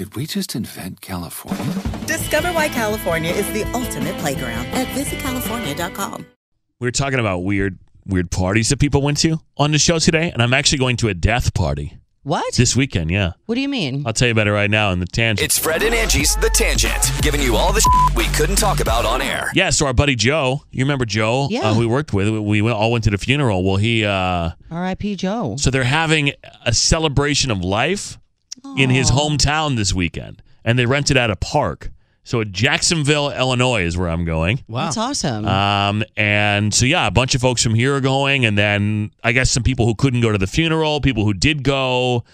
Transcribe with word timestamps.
Did 0.00 0.16
we 0.16 0.24
just 0.24 0.54
invent 0.54 1.02
California? 1.02 1.62
Discover 2.06 2.52
why 2.54 2.68
California 2.70 3.32
is 3.32 3.46
the 3.52 3.64
ultimate 3.74 4.16
playground 4.16 4.64
at 4.68 4.86
visitcalifornia.com. 4.96 6.24
We 6.78 6.86
were 6.86 6.90
talking 6.90 7.18
about 7.18 7.40
weird, 7.40 7.78
weird 8.06 8.30
parties 8.30 8.70
that 8.70 8.78
people 8.78 9.02
went 9.02 9.18
to 9.18 9.36
on 9.58 9.72
the 9.72 9.78
show 9.78 9.98
today, 9.98 10.30
and 10.30 10.42
I'm 10.42 10.54
actually 10.54 10.78
going 10.78 10.96
to 10.96 11.08
a 11.08 11.12
death 11.12 11.52
party 11.52 11.98
What? 12.22 12.54
this 12.54 12.74
weekend. 12.74 13.10
Yeah, 13.10 13.32
what 13.44 13.56
do 13.56 13.60
you 13.60 13.68
mean? 13.68 14.04
I'll 14.06 14.14
tell 14.14 14.28
you 14.28 14.32
about 14.32 14.46
it 14.46 14.52
right 14.52 14.70
now 14.70 14.90
in 14.92 15.00
the 15.00 15.04
tangent. 15.06 15.44
It's 15.44 15.58
Fred 15.58 15.82
and 15.82 15.94
Angi's 15.94 16.34
The 16.36 16.48
Tangent, 16.48 17.10
giving 17.20 17.42
you 17.42 17.56
all 17.56 17.74
the 17.74 17.82
shit 17.82 18.16
we 18.16 18.24
couldn't 18.34 18.56
talk 18.56 18.80
about 18.80 19.04
on 19.04 19.20
air. 19.20 19.50
yeah, 19.54 19.68
so 19.68 19.84
our 19.84 19.92
buddy 19.92 20.14
Joe, 20.16 20.62
you 20.70 20.82
remember 20.82 21.04
Joe? 21.04 21.48
Yeah. 21.50 21.72
Uh, 21.72 21.78
we 21.78 21.84
worked 21.84 22.14
with. 22.14 22.26
We 22.38 22.62
went, 22.62 22.74
all 22.74 22.90
went 22.90 23.04
to 23.04 23.10
the 23.10 23.18
funeral. 23.18 23.62
Well, 23.62 23.76
he. 23.76 24.06
uh 24.06 24.52
R.I.P. 24.70 25.16
Joe. 25.16 25.56
So 25.58 25.70
they're 25.70 25.84
having 25.84 26.32
a 26.64 26.72
celebration 26.72 27.50
of 27.50 27.62
life 27.62 28.16
in 28.76 28.90
his 28.90 29.10
hometown 29.10 29.76
this 29.76 29.92
weekend, 29.94 30.42
and 30.64 30.78
they 30.78 30.86
rented 30.86 31.16
out 31.16 31.30
a 31.30 31.36
park. 31.36 31.90
So 32.22 32.42
at 32.42 32.52
Jacksonville, 32.52 33.30
Illinois, 33.30 33.82
is 33.82 33.96
where 33.96 34.08
I'm 34.08 34.24
going. 34.24 34.62
Wow. 34.68 34.84
That's 34.84 34.98
awesome. 34.98 35.46
Um, 35.46 36.04
and 36.16 36.72
so 36.72 36.86
yeah, 36.86 37.06
a 37.06 37.10
bunch 37.10 37.34
of 37.34 37.40
folks 37.40 37.62
from 37.62 37.74
here 37.74 37.96
are 37.96 38.00
going, 38.00 38.44
and 38.44 38.56
then 38.56 39.10
I 39.24 39.32
guess 39.32 39.50
some 39.50 39.62
people 39.62 39.86
who 39.86 39.94
couldn't 39.94 40.20
go 40.20 40.30
to 40.30 40.38
the 40.38 40.46
funeral, 40.46 41.00
people 41.00 41.24
who 41.24 41.34
did 41.34 41.62
go, 41.62 42.24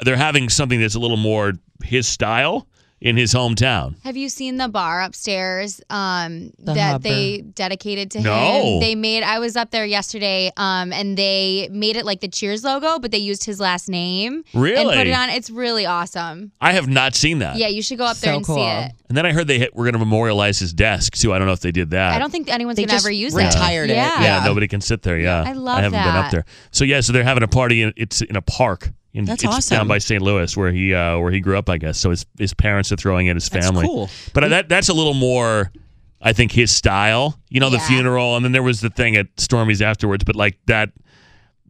they're 0.00 0.16
having 0.16 0.48
something 0.48 0.80
that's 0.80 0.94
a 0.94 0.98
little 0.98 1.16
more 1.16 1.52
his 1.82 2.06
style 2.06 2.66
in 3.00 3.16
his 3.16 3.34
hometown. 3.34 3.94
Have 4.04 4.16
you 4.16 4.28
seen 4.28 4.56
the 4.56 4.68
bar 4.68 5.02
upstairs 5.02 5.82
um, 5.90 6.50
The 6.58 6.72
that 6.74 6.92
Hubber. 6.92 7.02
they 7.02 7.38
dedicated 7.42 8.10
to 8.12 8.20
No. 8.22 8.34
him? 8.76 8.80
They 8.80 8.94
made. 8.94 9.22
I 9.22 9.38
was 9.38 9.54
up 9.54 9.70
there 9.70 9.84
yesterday, 9.84 10.50
um, 10.56 10.92
and 10.92 11.16
they 11.16 11.68
made 11.70 11.96
it 11.96 12.06
like 12.06 12.20
the 12.20 12.28
Cheers 12.28 12.64
logo, 12.64 12.98
but 12.98 13.10
they 13.10 13.18
used 13.18 13.44
his 13.44 13.60
last 13.60 13.88
name 13.88 14.42
and 14.52 14.62
Really? 14.62 14.96
put 14.96 15.06
it 15.06 15.12
on. 15.12 15.28
It's 15.30 15.50
really 15.50 15.84
awesome. 15.84 16.52
I 16.60 16.72
have 16.72 16.88
not 16.88 17.14
seen 17.14 17.40
that. 17.40 17.56
Yeah, 17.56 17.68
you 17.68 17.82
should 17.82 17.98
go 17.98 18.04
up 18.06 18.16
there 18.18 18.32
So 18.32 18.36
and 18.38 18.46
cool. 18.46 18.56
see 18.56 18.62
it. 18.86 18.92
And 19.08 19.16
then 19.16 19.24
I 19.26 19.32
heard 19.32 19.46
they 19.46 19.58
hit, 19.58 19.76
were 19.76 19.84
going 19.84 19.92
to 19.92 19.98
memorialize 20.00 20.58
his 20.58 20.72
desk 20.72 21.14
too. 21.16 21.32
I 21.32 21.38
don't 21.38 21.46
know 21.46 21.52
if 21.52 21.60
they 21.60 21.70
did 21.72 21.90
that. 21.90 22.12
I 22.14 22.18
don't 22.18 22.30
think 22.30 22.48
anyone's 22.52 22.76
They 22.76 22.82
gonna 22.84 22.94
just 22.96 23.06
ever 23.06 23.12
use 23.12 23.34
retired 23.34 23.90
it. 23.90 23.92
it. 23.92 23.96
Yeah. 23.96 24.22
Yeah, 24.22 24.44
nobody 24.44 24.66
can 24.68 24.80
sit 24.80 25.02
there. 25.02 25.18
Yeah, 25.18 25.44
I 25.46 25.52
love 25.52 25.78
I 25.78 25.82
haven't 25.82 26.00
been 26.00 26.08
up 26.08 26.24
that. 26.24 26.30
there. 26.32 26.44
So 26.72 26.84
yeah, 26.84 27.00
so 27.02 27.12
they're 27.12 27.22
having 27.24 27.42
a 27.44 27.48
party. 27.48 27.82
In, 27.82 27.92
it's 27.96 28.20
in 28.22 28.34
a 28.36 28.42
park. 28.42 28.90
In, 29.16 29.24
That's 29.24 29.42
it's 29.44 29.52
awesome. 29.54 29.76
down 29.78 29.88
by 29.88 29.98
St. 29.98 30.20
Louis, 30.22 30.54
where 30.56 30.70
he 30.70 30.92
uh, 30.94 31.18
where 31.18 31.32
he 31.32 31.40
grew 31.40 31.56
up, 31.56 31.70
I 31.70 31.78
guess. 31.78 31.98
So 31.98 32.10
his 32.10 32.26
his 32.38 32.52
parents 32.52 32.92
are 32.92 32.96
throwing 32.96 33.26
in 33.28 33.36
his 33.36 33.48
That's 33.48 33.66
family. 33.66 33.86
cool. 33.86 34.10
But 34.34 34.48
that 34.50 34.68
that's 34.68 34.88
a 34.90 34.94
little 34.94 35.14
more, 35.14 35.72
I 36.20 36.32
think, 36.34 36.52
his 36.52 36.70
style. 36.70 37.38
You 37.48 37.60
know, 37.60 37.70
the 37.70 37.78
Yeah. 37.78 37.88
funeral, 37.88 38.36
and 38.36 38.44
then 38.44 38.52
there 38.52 38.62
was 38.62 38.80
the 38.82 38.90
thing 38.90 39.16
at 39.16 39.34
Stormy's 39.38 39.80
afterwards. 39.80 40.22
But 40.24 40.36
like 40.36 40.58
that, 40.66 40.90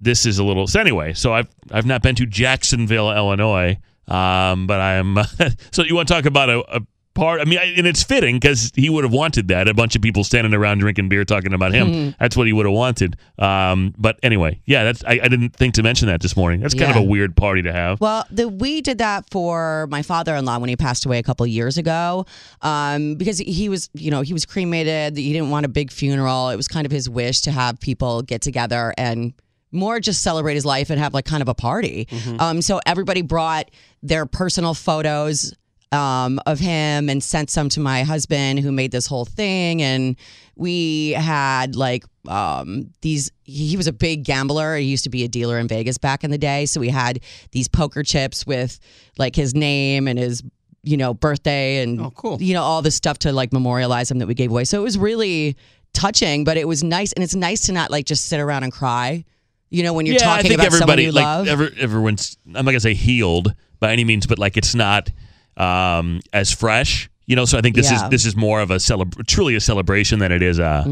this 0.00 0.26
is 0.26 0.38
a 0.38 0.44
little. 0.44 0.66
So 0.66 0.80
anyway, 0.80 1.12
so 1.12 1.32
I've 1.32 1.48
I've 1.70 1.86
not 1.86 2.02
been 2.02 2.16
to 2.16 2.26
Jacksonville, 2.26 3.12
Illinois. 3.12 3.78
Um, 4.08 4.66
but 4.66 4.80
I'm. 4.80 5.16
so 5.70 5.82
you 5.84 5.94
want 5.94 6.08
to 6.08 6.14
talk 6.14 6.26
about 6.26 6.50
a. 6.50 6.76
a 6.76 6.80
Part, 7.16 7.40
I 7.40 7.44
mean, 7.46 7.58
I- 7.58 7.74
and 7.76 7.86
it's 7.86 8.02
fitting 8.04 8.36
because 8.36 8.70
he 8.76 8.90
would 8.90 9.02
have 9.02 9.12
wanted 9.12 9.48
that. 9.48 9.66
A 9.68 9.74
bunch 9.74 9.96
of 9.96 10.02
people 10.02 10.22
standing 10.22 10.52
around 10.54 10.78
drinking 10.78 11.08
beer, 11.08 11.24
talking 11.24 11.52
about 11.54 11.72
him. 11.72 11.88
Mm-hmm. 11.88 12.10
That's 12.20 12.36
what 12.36 12.46
he 12.46 12.52
would 12.52 12.66
have 12.66 12.74
wanted. 12.74 13.16
Um, 13.38 13.94
but 13.96 14.18
anyway, 14.22 14.60
yeah, 14.66 14.84
that's. 14.84 15.02
I, 15.04 15.20
I 15.22 15.28
didn't 15.28 15.56
think 15.56 15.74
to 15.74 15.82
mention 15.82 16.08
that 16.08 16.20
this 16.20 16.36
morning. 16.36 16.60
That's 16.60 16.74
kind 16.74 16.90
of 16.90 16.96
a 16.98 17.02
weird 17.02 17.34
party 17.34 17.62
to 17.62 17.72
have. 17.72 18.00
Well, 18.00 18.24
the, 18.30 18.46
we 18.48 18.82
did 18.82 18.98
that 18.98 19.24
for 19.30 19.86
my 19.90 20.02
father-in-law 20.02 20.58
when 20.58 20.68
he 20.68 20.76
passed 20.76 21.06
away 21.06 21.18
a 21.18 21.22
couple 21.22 21.46
years 21.46 21.78
ago, 21.78 22.26
um, 22.62 23.14
because 23.14 23.38
he 23.38 23.68
was, 23.68 23.88
you 23.94 24.10
know, 24.10 24.20
he 24.20 24.32
was 24.34 24.44
cremated. 24.44 25.16
He 25.16 25.32
didn't 25.32 25.50
want 25.50 25.64
a 25.66 25.68
big 25.70 25.90
funeral. 25.90 26.50
It 26.50 26.56
was 26.56 26.68
kind 26.68 26.84
of 26.84 26.92
his 26.92 27.08
wish 27.08 27.40
to 27.42 27.50
have 27.50 27.80
people 27.80 28.22
get 28.22 28.42
together 28.42 28.92
and 28.98 29.32
more 29.72 30.00
just 30.00 30.22
celebrate 30.22 30.54
his 30.54 30.64
life 30.64 30.90
and 30.90 30.98
have 31.00 31.12
like 31.12 31.24
kind 31.24 31.42
of 31.42 31.48
a 31.48 31.54
party. 31.54 32.06
Um, 32.38 32.62
so 32.62 32.80
everybody 32.86 33.22
brought 33.22 33.70
their 34.02 34.24
personal 34.26 34.74
photos 34.74 35.52
um, 35.96 36.38
of 36.46 36.60
him 36.60 37.08
and 37.08 37.22
sent 37.22 37.50
some 37.50 37.68
to 37.70 37.80
my 37.80 38.02
husband 38.04 38.60
who 38.60 38.70
made 38.70 38.92
this 38.92 39.06
whole 39.06 39.24
thing. 39.24 39.82
And 39.82 40.16
we 40.54 41.10
had 41.12 41.74
like 41.74 42.04
um, 42.28 42.90
these, 43.02 43.32
he 43.44 43.76
was 43.76 43.86
a 43.86 43.92
big 43.92 44.22
gambler. 44.24 44.76
He 44.76 44.84
used 44.84 45.04
to 45.04 45.10
be 45.10 45.24
a 45.24 45.28
dealer 45.28 45.58
in 45.58 45.66
Vegas 45.68 45.98
back 45.98 46.22
in 46.24 46.30
the 46.30 46.38
day. 46.38 46.66
So 46.66 46.80
we 46.80 46.88
had 46.90 47.20
these 47.52 47.66
poker 47.68 48.02
chips 48.02 48.46
with 48.46 48.78
like 49.18 49.34
his 49.34 49.54
name 49.54 50.06
and 50.06 50.18
his, 50.18 50.42
you 50.82 50.96
know, 50.96 51.14
birthday 51.14 51.82
and, 51.82 52.00
Oh, 52.00 52.10
cool. 52.12 52.40
you 52.40 52.54
know, 52.54 52.62
all 52.62 52.82
this 52.82 52.94
stuff 52.94 53.18
to 53.20 53.32
like 53.32 53.52
memorialize 53.52 54.10
him 54.10 54.18
that 54.18 54.26
we 54.28 54.34
gave 54.34 54.50
away. 54.50 54.64
So 54.64 54.78
it 54.80 54.84
was 54.84 54.96
really 54.98 55.56
touching, 55.94 56.44
but 56.44 56.56
it 56.56 56.68
was 56.68 56.84
nice. 56.84 57.12
And 57.14 57.24
it's 57.24 57.34
nice 57.34 57.62
to 57.62 57.72
not 57.72 57.90
like 57.90 58.04
just 58.06 58.26
sit 58.26 58.38
around 58.38 58.62
and 58.62 58.72
cry. 58.72 59.24
You 59.70 59.82
know, 59.82 59.92
when 59.94 60.06
you're 60.06 60.14
yeah, 60.14 60.30
I 60.30 60.36
talking 60.36 60.48
think 60.50 60.60
about 60.60 60.72
someone 60.72 60.82
everybody 61.00 61.02
you 61.04 61.12
like 61.12 61.24
love. 61.24 61.48
every, 61.48 61.74
everyone's. 61.80 62.36
I'm 62.46 62.52
not 62.52 62.66
gonna 62.66 62.78
say 62.80 62.94
healed 62.94 63.52
by 63.80 63.92
any 63.92 64.04
means, 64.04 64.24
but 64.28 64.38
like 64.38 64.56
it's 64.56 64.76
not 64.76 65.10
um, 65.56 66.20
as 66.32 66.52
fresh. 66.52 67.08
You 67.26 67.34
know, 67.34 67.44
so 67.44 67.58
I 67.58 67.60
think 67.60 67.74
this 67.74 67.90
Yeah. 67.90 68.04
is 68.04 68.10
this 68.10 68.24
is 68.26 68.36
more 68.36 68.60
of 68.60 68.70
a 68.70 68.76
celebr- 68.76 69.26
truly 69.26 69.56
a 69.56 69.60
celebration 69.60 70.20
than 70.20 70.30
it 70.30 70.42
is 70.42 70.58
a 70.60 70.84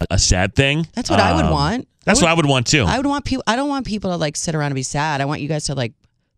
a, 0.00 0.06
a 0.14 0.18
sad 0.18 0.54
thing. 0.54 0.78
Mm-hmm. 0.80 0.90
That's 0.94 1.10
what 1.10 1.20
I 1.20 1.34
would 1.34 1.44
Um, 1.44 1.50
want. 1.52 1.88
That's 2.04 2.22
what 2.22 2.30
I 2.30 2.34
would 2.34 2.46
want 2.46 2.66
too. 2.66 2.84
I 2.84 2.96
would 2.96 3.06
want 3.06 3.24
people. 3.24 3.42
I 3.46 3.56
don't 3.56 3.68
want 3.68 3.84
people 3.86 4.10
to 4.10 4.16
like 4.16 4.36
sit 4.36 4.54
around 4.54 4.66
and 4.68 4.74
be 4.76 4.82
sad. 4.82 5.20
I 5.20 5.24
want 5.26 5.40
you 5.42 5.48
guys 5.48 5.64
to 5.64 5.74
like 5.74 5.92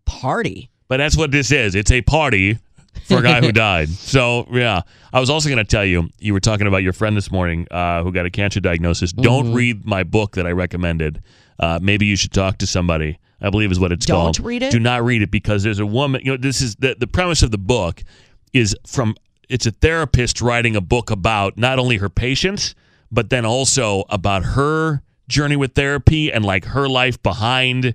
party. 0.06 0.70
But 0.88 0.96
that's 0.96 1.16
what 1.16 1.30
this 1.30 1.52
is. 1.52 1.74
It's 1.74 1.90
a 1.92 2.00
party 2.02 2.58
for 3.04 3.18
a 3.18 3.22
guy 3.22 3.40
who 3.40 3.52
died. 3.70 3.88
So 3.90 4.48
yeah, 4.50 4.80
I 5.12 5.20
was 5.20 5.30
also 5.30 5.48
going 5.48 5.58
to 5.58 5.70
tell 5.70 5.84
you. 5.84 6.08
You 6.18 6.32
were 6.32 6.40
talking 6.40 6.66
about 6.66 6.82
your 6.82 6.92
friend 6.94 7.16
this 7.16 7.30
morning 7.30 7.66
uh, 7.70 8.02
who 8.02 8.12
got 8.12 8.26
a 8.26 8.30
cancer 8.30 8.60
diagnosis. 8.60 9.12
Mm-hmm. 9.12 9.22
Don't 9.22 9.52
read 9.52 9.84
my 9.86 10.02
book 10.04 10.32
that 10.36 10.46
I 10.46 10.52
recommended. 10.52 11.22
Uh, 11.60 11.78
maybe 11.82 12.06
you 12.06 12.16
should 12.16 12.32
talk 12.32 12.58
to 12.58 12.66
somebody. 12.66 13.18
I 13.40 13.50
believe 13.50 13.70
is 13.70 13.78
what 13.78 13.92
it's 13.92 14.06
Don't 14.06 14.16
called. 14.36 14.40
read 14.40 14.62
it? 14.62 14.72
Do 14.72 14.80
not 14.80 15.04
read 15.04 15.22
it 15.22 15.30
because 15.30 15.62
there's 15.62 15.78
a 15.78 15.86
woman. 15.86 16.22
You 16.24 16.32
know, 16.32 16.36
this 16.36 16.60
is 16.60 16.76
the 16.76 16.96
the 16.98 17.06
premise 17.06 17.42
of 17.42 17.50
the 17.50 17.58
book 17.58 18.02
is 18.52 18.76
from. 18.86 19.14
It's 19.48 19.64
a 19.64 19.70
therapist 19.70 20.42
writing 20.42 20.76
a 20.76 20.80
book 20.82 21.10
about 21.10 21.56
not 21.56 21.78
only 21.78 21.96
her 21.96 22.10
patients, 22.10 22.74
but 23.10 23.30
then 23.30 23.46
also 23.46 24.04
about 24.10 24.44
her 24.44 25.02
journey 25.28 25.56
with 25.56 25.74
therapy 25.74 26.30
and 26.30 26.44
like 26.44 26.66
her 26.66 26.86
life 26.88 27.22
behind 27.22 27.94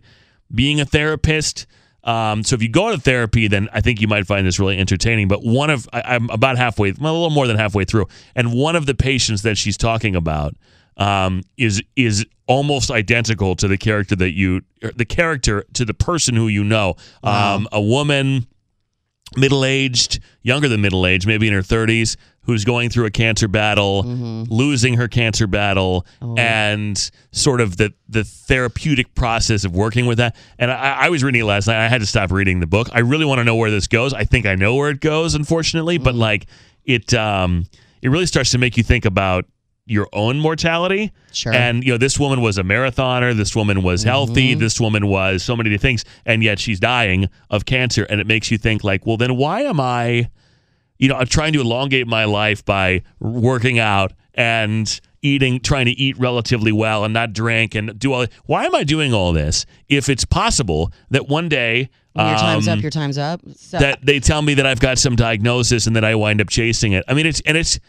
being 0.54 0.80
a 0.80 0.86
therapist. 0.86 1.68
Um, 2.04 2.44
so 2.44 2.56
if 2.56 2.62
you 2.62 2.70
go 2.70 2.92
to 2.92 2.98
therapy, 3.00 3.48
then 3.48 3.70
I 3.72 3.82
think 3.82 4.02
you 4.02 4.08
might 4.08 4.26
find 4.28 4.46
this 4.46 4.60
really 4.60 4.78
entertaining. 4.78 5.28
But 5.28 5.44
one 5.44 5.70
of 5.70 5.88
I, 5.94 6.02
I'm 6.16 6.30
about 6.32 6.58
halfway, 6.58 6.92
well, 6.94 7.14
a 7.14 7.16
little 7.16 7.30
more 7.30 7.48
than 7.48 7.58
halfway 7.58 7.86
through, 7.86 8.08
and 8.36 8.54
one 8.54 8.76
of 8.76 8.86
the 8.88 8.96
patients 8.96 9.44
that 9.44 9.58
she's 9.58 9.78
talking 9.78 10.16
about 10.16 10.56
um, 10.98 11.42
is 11.58 11.82
is 11.96 12.26
almost 12.48 12.92
identical 12.92 13.56
to 13.56 13.68
the 13.68 13.78
character 13.78 14.16
that 14.18 14.32
you, 14.34 14.62
the 14.96 15.06
character 15.06 15.66
to 15.74 15.86
the 15.86 15.94
person 15.94 16.36
who 16.36 16.48
you 16.48 16.64
know, 16.64 16.96
um, 17.24 17.68
a 17.72 17.82
woman 17.82 18.48
middle 19.36 19.66
aged, 19.66 20.20
younger 20.44 20.68
than 20.68 20.82
middle 20.82 21.06
aged, 21.08 21.26
maybe 21.26 21.48
in 21.48 21.54
her 21.54 21.62
30s, 21.62 22.18
who's 22.42 22.66
going 22.66 22.90
through 22.90 23.06
a 23.06 23.10
cancer 23.12 23.48
battle, 23.48 24.04
losing 24.50 24.96
her 24.96 25.08
cancer 25.08 25.48
battle, 25.48 26.06
and 26.38 27.12
sort 27.32 27.62
of 27.62 27.78
the 27.78 27.94
the 28.10 28.24
therapeutic 28.24 29.16
process 29.16 29.64
of 29.64 29.74
working 29.74 30.06
with 30.06 30.18
that. 30.18 30.36
And 30.60 30.70
I, 30.70 31.06
I 31.06 31.10
was 31.10 31.24
reading 31.24 31.42
it 31.42 31.46
last 31.46 31.68
night. 31.68 31.84
I 31.84 31.88
had 31.88 32.02
to 32.02 32.08
stop 32.08 32.32
reading 32.32 32.60
the 32.60 32.68
book. 32.68 32.90
I 32.92 33.00
really 33.00 33.26
want 33.26 33.40
to 33.40 33.44
know 33.44 33.56
where 33.56 33.72
this 33.72 33.88
goes. 33.88 34.14
I 34.14 34.26
think 34.26 34.46
I 34.46 34.56
know 34.56 34.76
where 34.76 34.90
it 34.90 35.00
goes, 35.00 35.34
unfortunately, 35.36 35.98
but 35.98 36.16
like 36.16 36.46
it 36.86 37.14
um 37.14 37.66
it 38.02 38.10
really 38.10 38.26
starts 38.26 38.52
to 38.52 38.58
make 38.58 38.76
you 38.76 38.84
think 38.84 39.06
about 39.06 39.46
your 39.86 40.08
own 40.14 40.40
mortality. 40.40 41.12
Sure. 41.32 41.54
And 41.54 41.84
you 41.84 41.92
know, 41.92 41.98
this 41.98 42.20
woman 42.20 42.42
was 42.42 42.58
a 42.58 42.64
marathoner. 42.64 43.36
This 43.36 43.56
woman 43.56 43.84
was 43.84 44.04
healthy. 44.04 44.54
This 44.54 44.80
woman 44.80 45.08
was 45.08 45.44
so 45.44 45.56
many 45.56 45.78
things, 45.78 46.06
and 46.26 46.44
yet 46.44 46.60
she's 46.60 46.80
dying 46.80 47.30
of 47.50 47.66
cancer. 47.66 48.04
And 48.04 48.22
it 48.22 48.28
makes 48.28 48.50
you 48.52 48.58
think, 48.58 48.84
like, 48.84 49.06
well, 49.06 49.18
then 49.18 49.36
why 49.36 49.62
am 49.62 49.80
I, 49.80 50.30
you 50.98 51.10
know, 51.10 51.16
I'm 51.16 51.28
trying 51.28 51.54
to 51.54 51.62
elongate 51.62 52.08
my 52.08 52.26
life 52.26 52.64
by 52.64 53.02
working 53.20 53.80
out 53.80 54.14
and 54.36 55.00
eating, 55.22 55.60
trying 55.60 55.86
to 55.86 55.92
eat 55.92 56.18
relatively 56.18 56.72
well 56.72 57.04
and 57.04 57.14
not 57.14 57.34
drink 57.34 57.76
and 57.76 57.98
do 57.98 58.14
all. 58.14 58.26
Why 58.46 58.66
am 58.66 58.76
I 58.76 58.84
doing 58.84 59.14
all 59.14 59.34
this 59.34 59.66
if 59.90 60.10
it's 60.10 60.26
possible 60.26 60.92
that 61.10 61.28
one 61.28 61.50
day 61.50 61.90
When 62.14 62.28
your 62.28 62.38
time's 62.38 62.68
um, 62.68 62.78
up, 62.78 62.82
your 62.82 62.92
time's 62.92 63.18
up. 63.18 63.42
So, 63.56 63.80
that 63.80 64.06
they 64.06 64.20
tell 64.20 64.42
me 64.42 64.54
that 64.56 64.66
I've 64.66 64.80
got 64.80 64.98
some 64.98 65.16
diagnosis 65.16 65.88
and 65.88 65.96
that 65.96 66.04
I 66.04 66.16
wind 66.16 66.42
up 66.42 66.50
chasing 66.50 66.94
it. 66.94 67.04
I 67.08 67.14
mean, 67.14 67.26
it's 67.26 67.42
and 67.42 67.58
it's 67.58 67.80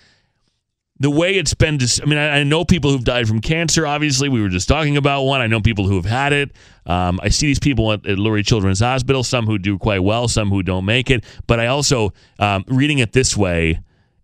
the 1.01 1.11
way 1.11 1.35
it's 1.35 1.55
been. 1.55 1.77
Dis- 1.77 2.01
I 2.01 2.05
mean, 2.07 2.19
I, 2.19 2.41
I 2.41 2.45
know 2.45 2.65
people 2.65 2.91
who've 2.91 3.05
died 3.05 3.27
from 3.27 3.41
cancer. 3.41 3.87
Obviously, 3.87 4.29
we 4.29 4.41
were 4.41 4.49
just 4.49 4.69
talking 4.69 4.97
about 4.97 5.25
one. 5.25 5.41
I 5.41 5.47
know 5.47 5.61
people 5.61 5.87
who 5.87 5.97
have 5.97 6.05
had 6.05 6.33
it. 6.33 6.53
Um, 6.87 7.19
I 7.23 7.31
see 7.31 7.47
these 7.47 7.59
people 7.59 7.93
at, 7.93 8.07
at 8.07 8.19
Lurie 8.19 8.47
Children's 8.47 8.81
Hospital. 8.81 9.25
Some 9.25 9.47
who 9.47 9.59
do 9.59 9.79
quite 9.79 10.03
well, 10.03 10.29
some 10.29 10.51
who 10.51 10.63
don't 10.63 10.85
make 10.85 11.11
it. 11.11 11.25
But 11.47 11.61
I 11.61 11.67
also 11.67 12.13
um, 12.39 12.65
reading 12.69 12.99
it 12.99 13.13
this 13.13 13.37
way, 13.37 13.81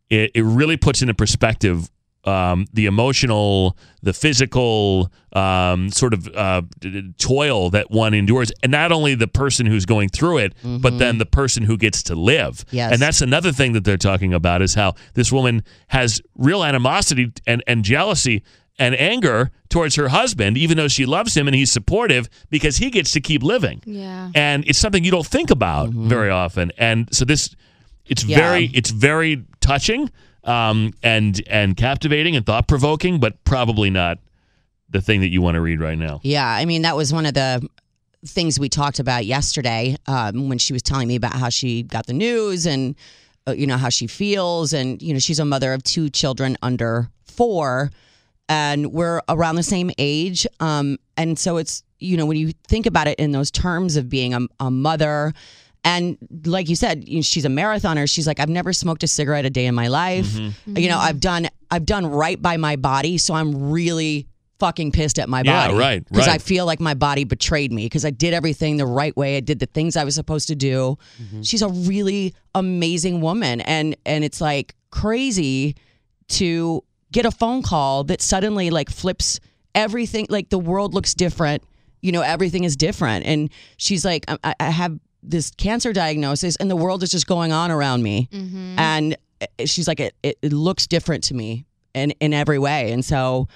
it, 0.09 0.33
it 0.35 0.43
really 0.43 0.77
puts 0.77 1.03
into 1.03 1.15
perspective 1.15 1.91
um, 2.25 2.67
the 2.73 2.87
emotional, 2.87 3.77
the 4.03 4.13
physical 4.13 5.11
um, 5.33 5.91
sort 5.91 6.13
of 6.13 6.29
uh, 6.35 6.63
d- 6.79 6.91
d- 7.03 7.15
toil 7.19 7.71
that 7.71 7.91
one 7.91 8.13
endures, 8.15 8.53
and 8.63 8.71
not 8.73 8.93
only 8.93 9.15
the 9.15 9.29
person 9.29 9.65
who's 9.67 9.87
going 9.87 10.09
through 10.11 10.39
it, 10.39 10.55
but 10.63 10.99
then 10.99 11.19
the 11.19 11.27
person 11.27 11.63
who 11.63 11.77
gets 11.77 12.03
to 12.05 12.15
live. 12.15 12.65
Yes. 12.71 12.93
And 12.93 13.01
that's 13.01 13.21
another 13.23 13.53
thing 13.53 13.73
that 13.73 13.85
they're 13.85 13.97
talking 13.97 14.35
about 14.35 14.61
is 14.63 14.75
how 14.75 14.95
this 15.15 15.33
woman 15.33 15.63
has 15.89 16.21
real 16.37 16.63
animosity 16.65 17.33
and, 17.47 17.63
and 17.67 17.85
jealousy 17.85 18.43
and 18.79 18.95
anger 18.99 19.51
towards 19.69 19.95
her 19.97 20.09
husband, 20.09 20.57
even 20.57 20.77
though 20.77 20.89
she 20.89 21.05
loves 21.07 21.37
him 21.37 21.47
and 21.47 21.55
he's 21.55 21.71
supportive 21.71 22.29
because 22.51 22.79
he 22.79 22.91
gets 22.91 23.13
to 23.13 23.21
keep 23.21 23.43
living. 23.43 23.83
Yeah. 23.87 24.31
And 24.35 24.65
it's 24.67 24.79
something 24.79 25.05
you 25.05 25.11
don't 25.11 25.27
think 25.27 25.51
about 25.51 25.91
very 25.91 26.31
often. 26.31 26.73
And 26.79 27.09
so 27.15 27.25
this, 27.25 27.55
it's 28.07 28.25
Yeah. 28.25 28.39
very, 28.39 28.71
it's 28.75 28.91
very 28.91 29.45
touching 29.61 30.11
um, 30.45 30.93
and 31.03 31.41
and 31.49 31.77
captivating 31.77 32.37
and 32.37 32.45
thought 32.45 32.69
provoking, 32.69 33.21
but 33.21 33.43
probably 33.45 33.91
not 33.91 34.19
the 34.89 35.01
thing 35.01 35.21
that 35.21 35.29
you 35.29 35.41
want 35.43 35.55
to 35.55 35.61
read 35.61 35.81
right 35.81 35.99
now. 35.99 36.21
Yeah, 36.23 36.47
I 36.47 36.65
mean 36.65 36.83
that 36.83 36.97
was 36.97 37.13
one 37.13 37.27
of 37.27 37.35
the 37.35 37.69
things 38.27 38.61
we 38.61 38.69
talked 38.69 38.99
about 38.99 39.25
yesterday 39.25 39.97
um, 40.07 40.49
when 40.49 40.59
she 40.59 40.73
was 40.73 40.83
telling 40.83 41.09
me 41.09 41.17
about 41.17 41.35
how 41.35 41.49
she 41.49 41.83
got 41.83 42.07
the 42.07 42.13
news 42.13 42.67
and 42.67 42.95
uh, 43.49 43.53
you 43.53 43.67
know 43.67 43.77
how 43.77 43.89
she 43.89 44.07
feels 44.07 44.73
and 44.73 45.01
you 45.01 45.13
know 45.13 45.19
she's 45.19 45.39
a 45.39 45.45
mother 45.45 45.73
of 45.73 45.83
two 45.83 46.11
children 46.11 46.57
under 46.63 47.09
four 47.25 47.91
and 48.49 48.93
we're 48.93 49.23
around 49.29 49.55
the 49.55 49.63
same 49.63 49.91
age 49.97 50.47
um, 50.61 50.99
and 51.17 51.39
so 51.39 51.57
it's 51.57 51.83
you 51.99 52.17
know 52.17 52.27
when 52.27 52.37
you 52.37 52.53
think 52.69 52.85
about 52.85 53.09
it 53.09 53.19
in 53.19 53.33
those 53.33 53.51
terms 53.51 53.97
of 53.97 54.11
being 54.11 54.35
a, 54.35 54.41
a 54.59 54.71
mother 54.71 55.33
and 55.85 56.17
like 56.45 56.69
you 56.69 56.77
said 56.77 57.09
you 57.09 57.17
know, 57.17 57.23
she's 57.23 57.45
a 57.45 57.49
marathoner. 57.49 58.09
She's 58.11 58.27
like 58.27 58.41
i've 58.41 58.49
never 58.49 58.73
smoked 58.73 59.03
a 59.03 59.09
cigarette 59.09 59.45
a 59.47 59.51
day 59.51 59.67
in 59.67 59.75
my 59.75 59.89
life. 59.89 60.27
Mm-hmm. 60.27 60.77
You 60.77 60.89
know 60.89 60.99
i've 60.99 61.21
done 61.21 61.49
i've 61.71 61.87
done 61.87 62.07
right 62.07 62.41
by 62.41 62.57
my 62.57 62.77
body 62.77 63.17
so 63.19 63.33
i'm 63.35 63.71
really 63.71 64.27
fucking 64.59 64.93
pissed 64.93 65.19
at 65.19 65.27
my 65.29 65.41
Yeah, 65.43 65.69
body. 65.69 65.79
right, 65.79 66.05
because 66.07 66.29
i 66.29 66.37
feel 66.37 66.67
like 66.67 66.81
my 66.81 66.93
body 66.93 67.25
betrayed 67.25 67.73
me 67.73 67.87
because 67.87 68.05
i 68.05 68.11
did 68.11 68.35
everything 68.35 68.77
the 68.77 68.85
right 68.87 69.17
way. 69.17 69.37
I 69.39 69.41
did 69.41 69.59
the 69.59 69.67
things 69.67 69.97
i 69.97 70.05
was 70.05 70.15
supposed 70.15 70.49
to 70.49 70.55
do. 70.55 70.99
Mm-hmm. 71.23 71.43
She's 71.43 71.63
a 71.63 71.69
really 71.69 72.35
amazing 72.55 73.21
woman. 73.23 73.63
And 73.63 73.97
and 74.05 74.23
it's 74.25 74.41
like 74.41 74.75
crazy 74.91 75.77
to 76.29 76.85
get 77.13 77.25
a 77.25 77.31
phone 77.31 77.63
call 77.63 78.05
that 78.05 78.21
suddenly 78.21 78.71
like 78.71 78.91
flips 78.91 79.41
everything 79.75 80.27
like 80.29 80.51
the 80.51 80.59
world 80.59 80.95
looks 80.95 81.15
different. 81.15 81.63
You 82.03 82.13
know 82.13 82.21
everything 82.23 82.65
is 82.65 82.77
different. 82.77 83.25
And 83.27 83.51
she's 83.79 84.05
like 84.05 84.25
i, 84.45 84.55
I 84.61 84.71
have 84.71 84.99
this 85.23 85.51
cancer 85.53 85.93
diagnosis 85.93 86.57
and 86.57 86.71
the 86.71 86.77
world 86.77 87.03
is 87.03 87.11
just 87.11 87.27
going 87.27 87.53
on 87.53 87.71
around 87.71 88.03
me. 88.03 88.29
And 88.79 89.17
uh, 89.41 89.47
she's 89.67 89.89
like 89.89 90.01
it, 90.01 90.15
it, 90.23 90.39
it 90.43 90.53
looks 90.53 90.87
different 90.87 91.25
to 91.25 91.35
me 91.35 91.67
in 91.95 92.13
in 92.21 92.33
every 92.33 92.59
way. 92.59 92.93
And 92.93 93.05
so 93.05 93.49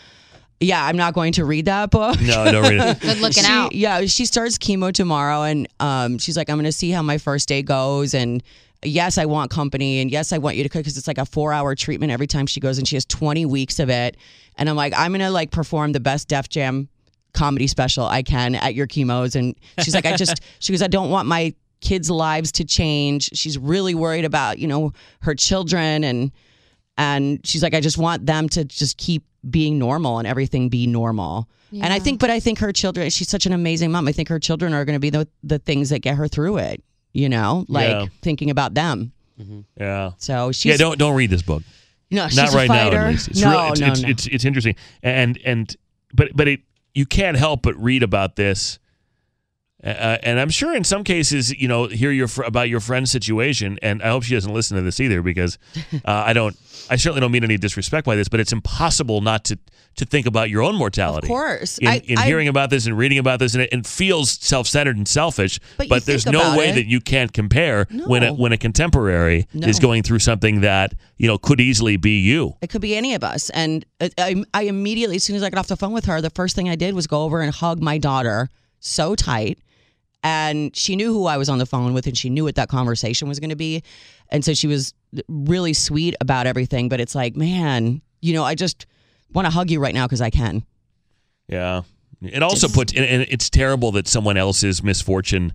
yeah 0.61 0.87
i'm 0.87 0.97
not 0.97 1.15
going 1.15 1.33
to 1.33 1.45
read 1.45 1.67
that 1.67 1.91
book. 1.91 2.21
No, 2.21 2.51
don't 2.51 2.63
read 2.63 2.81
it. 2.81 3.01
Good 3.01 3.19
looking 3.19 3.45
she, 3.45 3.51
out. 3.51 3.75
Yeah, 3.75 4.07
she 4.07 4.27
starts 4.27 4.59
chemo 4.59 4.93
tomorrow, 4.93 5.43
and 5.43 5.69
um, 5.81 6.19
she's 6.19 6.37
like, 6.37 6.49
I'm 6.49 6.57
going 6.57 6.65
to 6.65 6.73
see 6.73 6.91
how 6.91 7.03
my 7.03 7.19
first 7.19 7.49
day 7.49 7.63
goes, 7.63 8.15
and 8.15 8.43
yes, 8.83 9.19
I 9.19 9.27
want 9.27 9.51
company, 9.51 10.01
and 10.01 10.11
yes, 10.11 10.33
I 10.33 10.39
want 10.39 10.57
you 10.57 10.63
to 10.63 10.69
cook 10.69 10.81
because 10.81 10.97
it's 10.97 11.09
like 11.09 11.19
a 11.19 11.27
four 11.27 11.53
hour 11.53 11.75
treatment 11.75 12.13
every 12.13 12.27
time 12.27 12.47
she 12.47 12.61
goes, 12.61 12.79
and 12.79 12.87
she 12.87 12.97
has 12.97 13.05
20 13.05 13.47
weeks 13.47 13.79
of 13.79 13.91
it, 13.91 14.17
and 14.57 14.69
I'm 14.69 14.77
like, 14.77 14.95
I'm 14.97 15.13
going 15.13 15.21
to 15.21 15.31
like 15.31 15.51
perform 15.51 15.93
the 15.93 16.01
best 16.01 16.29
Def 16.29 16.49
Jam 16.49 16.89
comedy 17.35 17.67
special 17.67 18.07
I 18.07 18.23
can 18.23 18.55
at 18.55 18.75
your 18.75 18.87
chemos, 18.87 19.35
and 19.37 19.55
she's 19.81 19.95
like, 19.95 20.07
I 20.07 20.17
just, 20.17 20.41
she 20.61 20.73
goes, 20.73 20.81
I 20.83 20.87
don't 20.89 21.11
want 21.11 21.29
my 21.29 21.53
kids' 21.83 22.09
lives 22.11 22.51
to 22.53 22.65
change. 22.65 23.29
She's 23.35 23.59
really 23.59 23.95
worried 23.95 24.25
about 24.25 24.59
you 24.59 24.67
know 24.67 24.93
her 25.21 25.35
children 25.35 26.03
and 26.05 26.33
and 26.97 27.45
she's 27.45 27.61
like 27.63 27.75
i 27.75 27.81
just 27.81 27.99
want 27.99 28.25
them 28.25 28.49
to 28.49 28.65
just 28.65 28.97
keep 28.99 29.25
being 29.51 29.81
normal 29.81 30.19
and 30.19 30.29
everything 30.29 30.69
be 30.69 30.87
normal 30.87 31.49
and 31.73 31.93
i 31.93 31.99
think 31.99 32.21
but 32.21 32.31
i 32.31 32.39
think 32.39 32.61
her 32.61 32.71
children 32.73 33.11
she's 33.11 33.29
such 33.29 33.47
an 33.47 33.53
amazing 33.53 33.91
mom 33.91 34.07
i 34.07 34.13
think 34.13 34.29
her 34.29 34.39
children 34.39 34.73
are 34.73 34.85
going 34.85 34.95
to 34.95 35.01
be 35.01 35.11
the, 35.11 35.27
the 35.43 35.59
things 35.59 35.91
that 35.91 35.99
get 35.99 36.15
her 36.15 36.29
through 36.29 36.57
it 36.59 36.85
you 37.13 37.29
know 37.29 37.65
like 37.69 37.89
Yeah. 37.89 38.07
thinking 38.23 38.49
about 38.49 38.75
them 38.75 39.11
mm-hmm. 39.41 39.63
Yeah. 39.77 40.13
so 40.19 40.53
she's 40.53 40.71
Yeah, 40.71 40.77
don't 40.77 40.99
don't 41.01 41.17
read 41.17 41.31
this 41.31 41.43
book. 41.43 41.65
no 42.13 42.29
she's 42.29 42.37
Not 42.37 42.55
a 42.55 42.57
right 42.57 42.69
now, 42.69 42.91
at 42.93 43.09
least. 43.11 43.27
It's 43.29 43.41
no, 43.43 43.51
real- 43.51 43.73
it's, 43.73 43.81
no, 43.81 43.87
it's, 43.89 44.03
no. 44.03 44.09
it's 44.09 44.27
it's 44.29 44.45
interesting, 44.45 44.77
and 45.03 45.37
and 45.45 45.77
but 46.15 46.29
but 46.37 46.47
it 46.47 46.61
you 46.95 47.07
can't 47.07 47.37
help 47.37 47.63
but 47.63 47.77
read 47.77 48.03
about 48.03 48.37
this, 48.37 48.79
uh, 49.85 50.17
and 50.23 50.41
I'm 50.41 50.49
sure 50.49 50.75
in 50.75 50.83
some 50.83 51.05
cases, 51.05 51.51
you 51.51 51.69
know, 51.69 51.87
hear 51.89 52.11
your 52.11 52.27
fr- 52.27 52.45
about 52.45 52.71
your 52.71 52.81
friend's 52.81 53.11
situation, 53.11 53.79
and 53.83 54.03
I 54.03 54.09
hope 54.09 54.23
she 54.23 54.35
doesn't 54.35 54.53
listen 54.53 54.77
to 54.77 54.83
this 54.83 54.99
either 54.99 55.21
because 55.21 55.59
uh, 55.93 55.99
I 56.07 56.33
don't, 56.33 56.57
I 56.89 56.97
certainly 56.97 57.21
don't 57.21 57.33
mean 57.33 57.45
any 57.45 57.59
disrespect 57.59 58.07
by 58.07 58.17
this, 58.17 58.29
but 58.29 58.41
it's 58.41 58.53
impossible 58.53 59.21
not 59.21 59.45
to 59.47 59.59
to 59.97 60.05
think 60.05 60.27
about 60.27 60.51
your 60.51 60.63
own 60.63 60.75
mortality. 60.77 61.27
Of 61.27 61.31
course. 61.31 61.79
in, 61.79 61.89
I- 61.89 62.03
in 62.07 62.19
I- 62.19 62.25
hearing 62.27 62.49
about 62.49 62.71
this 62.71 62.87
and 62.87 62.97
reading 62.99 63.19
about 63.19 63.39
this, 63.39 63.55
and 63.55 63.63
it, 63.63 63.73
it 63.73 63.87
feels 63.87 64.31
self-centered 64.31 64.97
and 64.97 65.07
selfish, 65.07 65.61
But 65.77 65.89
you 65.91 66.01
there's 66.01 66.27
no 66.27 66.57
way 66.57 66.71
it. 66.71 66.75
that 66.75 66.87
you 66.87 67.01
can't 67.01 67.33
compare 67.33 67.87
when 68.07 68.23
a, 68.23 68.33
when 68.35 68.53
a 68.53 68.57
contemporary 68.59 69.47
No. 69.55 69.67
is 69.69 69.79
going 69.79 70.03
through 70.03 70.19
something 70.21 70.61
that 70.63 70.95
you 71.17 71.27
know 71.27 71.39
could 71.39 71.61
easily 71.61 71.97
be 71.97 72.19
you. 72.21 72.55
It 72.63 72.71
could 72.71 72.81
be 72.83 72.97
any 72.97 73.15
of 73.15 73.23
us. 73.25 73.51
And 73.51 73.85
I, 74.01 74.11
I, 74.19 74.45
I 74.53 74.63
immediately, 74.63 75.17
as 75.17 75.25
soon 75.25 75.37
as 75.37 75.43
I 75.43 75.51
got 75.51 75.59
off 75.59 75.69
the 75.69 75.77
phone 75.77 75.93
with 75.93 76.05
her, 76.07 76.21
the 76.21 76.31
first 76.31 76.57
thing 76.57 76.69
I 76.69 76.77
did 76.77 76.95
was 76.95 77.07
go 77.07 77.23
over 77.23 77.41
and 77.41 77.55
hug 77.55 77.81
my 77.81 77.99
daughter 77.99 78.49
so 78.81 79.15
tight. 79.15 79.59
And 80.23 80.75
she 80.75 80.97
knew 80.97 81.13
who 81.13 81.27
I 81.27 81.37
was 81.37 81.49
on 81.51 81.59
the 81.59 81.67
phone 81.67 81.93
with, 81.93 82.07
and 82.07 82.17
she 82.17 82.31
knew 82.31 82.45
what 82.45 82.55
that 82.55 82.69
conversation 82.71 83.29
was 83.29 83.39
going 83.41 83.51
to 83.51 83.57
be. 83.57 83.83
And 84.31 84.43
so 84.43 84.55
she 84.55 84.67
was 84.67 84.95
really 85.29 85.75
sweet 85.75 86.15
about 86.21 86.47
everything. 86.47 86.89
But 86.89 86.99
it's 87.01 87.15
like, 87.15 87.37
man, 87.37 88.01
you 88.23 88.33
know, 88.33 88.43
I 88.43 88.55
just 88.55 88.87
want 89.35 89.47
to 89.47 89.51
hug 89.51 89.71
you 89.71 89.81
right 89.81 89.95
now 89.95 90.07
because 90.07 90.21
I 90.21 90.31
can. 90.31 90.65
Yeah. 91.49 91.83
It 92.23 92.43
also 92.43 92.69
puts, 92.69 92.95
and, 92.95 93.05
it's 93.29 93.51
terrible 93.51 93.93
that 93.93 94.09
someone 94.09 94.37
else's 94.37 94.83
misfortune, 94.83 95.53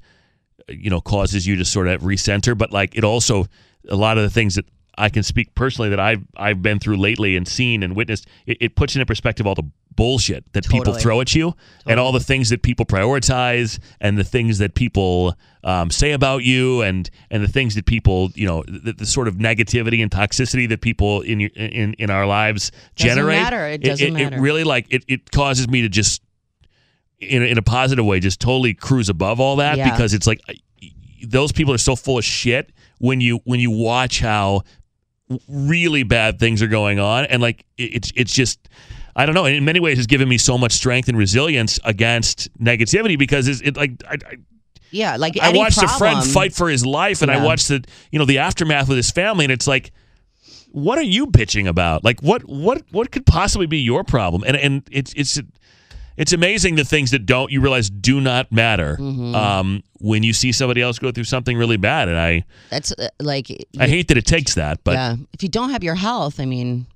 you 0.68 0.90
know, 0.90 1.02
causes 1.02 1.48
you 1.48 1.56
to 1.56 1.66
sort 1.66 1.88
of 1.88 2.02
recenter. 2.02 2.56
But 2.58 2.72
like, 2.72 2.96
it 2.96 3.04
also, 3.04 3.46
a 3.88 3.96
lot 3.96 4.18
of 4.18 4.24
the 4.24 4.30
things 4.30 4.56
that 4.56 4.66
I 4.98 5.10
can 5.10 5.24
speak 5.24 5.56
personally 5.56 5.90
that 5.90 6.00
I've 6.00 6.24
I've 6.36 6.62
been 6.62 6.78
through 6.78 6.98
lately 6.98 7.38
and 7.38 7.48
seen 7.48 7.82
and 7.84 7.96
witnessed, 7.96 8.28
it, 8.46 8.58
it 8.60 8.76
puts 8.76 8.96
into 8.96 9.06
perspective 9.06 9.48
all 9.48 9.56
the 9.56 9.64
bullshit 10.00 10.44
that 10.54 10.66
people 10.70 10.94
throw 10.94 11.20
at 11.20 11.36
you 11.36 11.54
and 11.86 12.00
all 12.00 12.12
the 12.14 12.20
things 12.32 12.50
that 12.50 12.62
people 12.64 12.86
prioritize 12.86 13.78
and 14.00 14.18
the 14.18 14.24
things 14.24 14.58
that 14.60 14.74
people 14.74 15.36
um, 15.66 15.92
say 15.92 16.14
about 16.14 16.42
you 16.44 16.82
and 16.82 17.10
and 17.30 17.44
the 17.44 17.48
things 17.48 17.76
that 17.76 17.86
people 17.86 18.30
you 18.34 18.48
know 18.48 18.64
the, 18.86 18.94
the 18.94 19.06
sort 19.06 19.28
of 19.28 19.36
negativity 19.36 20.02
and 20.02 20.10
toxicity 20.10 20.70
that 20.70 20.80
people 20.80 21.22
in 21.22 21.42
in 21.42 21.94
in 21.96 22.10
our 22.10 22.26
lives 22.26 22.72
Doesn't 22.96 23.18
generate. 23.18 23.42
matter. 23.44 23.68
It 23.68 23.82
doesn't 23.84 24.08
it, 24.08 24.14
matter. 24.14 24.42
really 24.42 24.64
like 24.64 24.86
it, 24.90 25.04
it 25.10 25.32
causes 25.32 25.68
me 25.68 25.82
to 25.82 25.90
just 25.90 26.22
in 27.20 27.44
a, 27.44 27.46
in 27.48 27.58
a 27.58 27.62
positive 27.62 28.06
way 28.06 28.22
just 28.22 28.40
totally 28.40 28.74
cruise 28.74 29.10
above 29.10 29.42
all 29.42 29.58
that 29.58 29.78
Yeah. 29.78 29.92
because 29.92 30.14
it's 30.14 30.26
like 30.28 30.40
those 31.28 31.52
people 31.52 31.74
are 31.74 31.78
so 31.90 31.98
full 31.98 32.18
of 32.18 32.24
shit 32.24 32.72
when 33.00 33.20
you 33.20 33.42
when 33.44 33.60
you 33.60 33.70
watch 33.72 34.22
how 34.22 34.62
really 35.50 36.04
bad 36.04 36.40
things 36.40 36.62
are 36.62 36.68
going 36.68 37.00
on 37.00 37.26
and 37.26 37.42
like 37.42 37.66
it- 37.78 37.94
it's 37.96 38.14
it's 38.16 38.34
just 38.34 38.70
I 39.16 39.26
don't 39.26 39.36
know. 39.36 39.46
In 39.46 39.66
many 39.66 39.80
ways, 39.80 39.98
it's 39.98 40.08
given 40.08 40.28
me 40.30 40.38
so 40.38 40.58
much 40.58 40.72
strength 40.74 41.10
and 41.10 41.18
resilience 41.18 41.80
against 41.84 42.50
negativity 42.62 43.18
because 43.18 43.48
it's 43.48 43.62
it 43.62 43.76
like 43.76 43.92
I, 44.08 44.14
I, 44.14 44.36
Yeah, 44.92 45.18
like 45.18 45.38
I 45.40 45.52
watched 45.52 45.82
a 45.84 45.88
friend 45.88 46.24
fight 46.24 46.54
for 46.54 46.70
his 46.70 46.86
life, 46.86 47.22
and 47.22 47.32
I 47.32 47.44
watched 47.44 47.68
the 47.68 47.84
you 48.12 48.20
know 48.20 48.26
the 48.26 48.40
aftermath 48.40 48.88
with 48.88 48.98
his 48.98 49.12
family, 49.12 49.46
and 49.46 49.52
it's 49.52 49.68
like, 49.68 49.92
what 50.72 50.98
are 50.98 51.04
you 51.04 51.28
bitching 51.28 51.68
about? 51.68 52.04
Like, 52.04 52.22
what 52.22 52.44
what 52.44 52.84
what 52.92 53.12
could 53.12 53.26
possibly 53.26 53.68
be 53.68 53.80
your 53.80 54.04
problem? 54.04 54.44
And 54.46 54.56
and 54.58 54.84
it's 54.92 55.14
it's 55.14 55.40
it's 56.18 56.34
amazing 56.34 56.76
the 56.76 56.84
things 56.84 57.12
that 57.12 57.26
don't 57.26 57.50
you 57.52 57.62
realize 57.62 57.90
do 57.90 58.20
not 58.20 58.52
matter 58.52 58.98
Mm-hmm. 59.00 59.34
um, 59.36 59.84
when 60.00 60.22
you 60.22 60.34
see 60.34 60.52
somebody 60.52 60.82
else 60.82 61.00
go 61.00 61.12
through 61.12 61.24
something 61.24 61.58
really 61.58 61.78
bad, 61.78 62.10
and 62.10 62.18
I 62.18 62.44
That's 62.70 62.92
uh, 62.92 63.08
like 63.20 63.48
I 63.80 63.88
hate 63.88 64.08
that 64.10 64.18
it 64.18 64.26
takes 64.26 64.56
that, 64.56 64.84
but 64.84 64.94
yeah. 64.94 65.16
If 65.34 65.44
you 65.44 65.50
don't 65.50 65.70
have 65.70 65.84
your 65.84 65.96
health, 65.96 66.40
I 66.40 66.46
mean, 66.46 66.88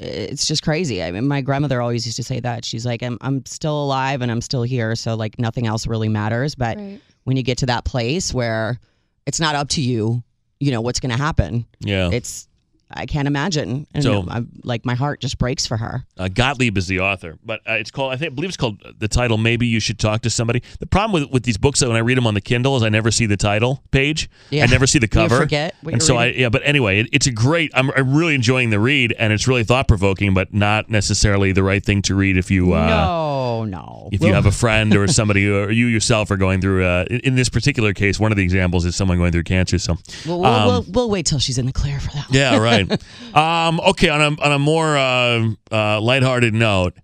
it's 0.00 0.46
just 0.46 0.62
crazy. 0.62 1.02
I 1.02 1.10
mean, 1.10 1.28
my 1.28 1.40
grandmother 1.42 1.80
always 1.80 2.06
used 2.06 2.16
to 2.16 2.22
say 2.24 2.40
that. 2.40 2.64
She's 2.64 2.86
like, 2.86 3.02
I'm, 3.02 3.18
I'm 3.20 3.44
still 3.46 3.84
alive 3.84 4.22
and 4.22 4.30
I'm 4.30 4.40
still 4.40 4.62
here. 4.62 4.94
So, 4.96 5.14
like, 5.14 5.38
nothing 5.38 5.66
else 5.66 5.86
really 5.86 6.08
matters. 6.08 6.54
But 6.54 6.78
Right. 6.78 7.00
when 7.24 7.36
you 7.36 7.42
get 7.42 7.58
to 7.58 7.66
that 7.66 7.84
place 7.84 8.32
where 8.32 8.80
it's 9.26 9.38
not 9.40 9.54
up 9.54 9.68
to 9.70 9.82
you, 9.82 10.22
you 10.58 10.70
know, 10.72 10.80
what's 10.80 11.00
going 11.00 11.10
to 11.12 11.18
happen. 11.22 11.66
yeah. 11.80 12.10
It's, 12.12 12.48
I 12.92 13.06
can't 13.06 13.28
imagine. 13.28 13.86
And 13.94 14.02
So- 14.02 14.24
I'm, 14.28 14.48
like, 14.64 14.84
my 14.84 14.94
heart 14.94 15.20
just 15.20 15.38
breaks 15.38 15.66
for 15.66 15.76
her. 15.76 16.04
Uh, 16.18 16.28
Gottlieb 16.28 16.76
is 16.76 16.86
the 16.86 17.00
author, 17.00 17.38
but 17.44 17.60
uh, 17.68 17.74
it's 17.74 17.90
called. 17.90 18.12
I 18.12 18.16
think 18.16 18.32
I 18.32 18.34
believe 18.34 18.48
it's 18.50 18.56
called 18.56 18.82
the 18.98 19.08
title. 19.08 19.38
Maybe 19.38 19.66
you 19.66 19.80
should 19.80 19.98
talk 19.98 20.22
to 20.22 20.30
somebody. 20.30 20.62
The 20.80 20.86
problem 20.86 21.20
with 21.22 21.30
with 21.30 21.42
these 21.44 21.56
books, 21.56 21.80
that 21.80 21.88
when 21.88 21.96
I 21.96 22.00
read 22.00 22.16
them 22.16 22.26
on 22.26 22.34
the 22.34 22.40
Kindle, 22.40 22.76
is 22.76 22.82
I 22.82 22.88
never 22.88 23.10
see 23.10 23.26
the 23.26 23.36
title 23.36 23.82
page. 23.90 24.28
Yeah. 24.50 24.64
I 24.64 24.66
never 24.66 24.86
see 24.86 24.98
the 24.98 25.04
You 25.06 25.08
cover. 25.08 25.36
forget 25.38 25.74
what 25.82 25.94
and 25.94 26.02
so 26.02 26.16
I 26.16 26.26
yeah. 26.26 26.48
But 26.48 26.62
anyway, 26.64 27.00
it, 27.00 27.08
it's 27.12 27.26
a 27.26 27.32
great. 27.32 27.70
I'm, 27.74 27.90
I'm 27.92 28.14
really 28.14 28.34
enjoying 28.34 28.70
the 28.70 28.80
read, 28.80 29.14
and 29.18 29.32
it's 29.32 29.46
really 29.46 29.64
thought 29.64 29.88
provoking, 29.88 30.34
but 30.34 30.52
not 30.52 30.88
necessarily 30.90 31.52
the 31.52 31.62
right 31.62 31.84
thing 31.84 32.02
to 32.02 32.14
read 32.14 32.36
if 32.36 32.50
you. 32.50 32.74
Uh, 32.74 32.86
no, 32.86 33.29
no. 33.64 34.08
If 34.12 34.22
you 34.22 34.32
have 34.32 34.46
a 34.46 34.50
friend 34.52 34.94
or 34.96 35.06
somebody 35.20 35.48
or 35.48 35.70
you 35.70 35.86
yourself 35.86 36.30
are 36.30 36.36
going 36.36 36.60
through, 36.60 36.84
uh, 36.84 37.04
in, 37.10 37.20
in 37.20 37.34
this 37.34 37.48
particular 37.48 37.92
case, 37.92 38.18
one 38.20 38.32
of 38.32 38.36
the 38.36 38.42
examples 38.44 38.84
is 38.84 38.96
someone 38.96 39.18
going 39.18 39.32
through 39.32 39.44
cancer. 39.44 39.78
So, 39.78 39.96
We'll, 40.26 40.40
we'll, 40.40 40.50
um, 40.50 40.66
we'll, 40.66 40.84
we'll 40.88 41.10
wait 41.10 41.26
till 41.26 41.38
she's 41.38 41.58
in 41.58 41.66
the 41.66 41.72
clear 41.72 41.98
for 42.00 42.10
that. 42.12 42.28
one. 42.28 42.38
yeah, 42.38 42.58
right. 42.58 42.90
um, 43.34 43.80
okay, 43.80 44.08
on 44.08 44.20
a 44.20 44.42
on 44.42 44.52
a 44.52 44.58
more 44.58 44.96
uh, 44.96 45.48
uh, 45.70 46.00
lighthearted 46.00 46.54
note, 46.54 46.94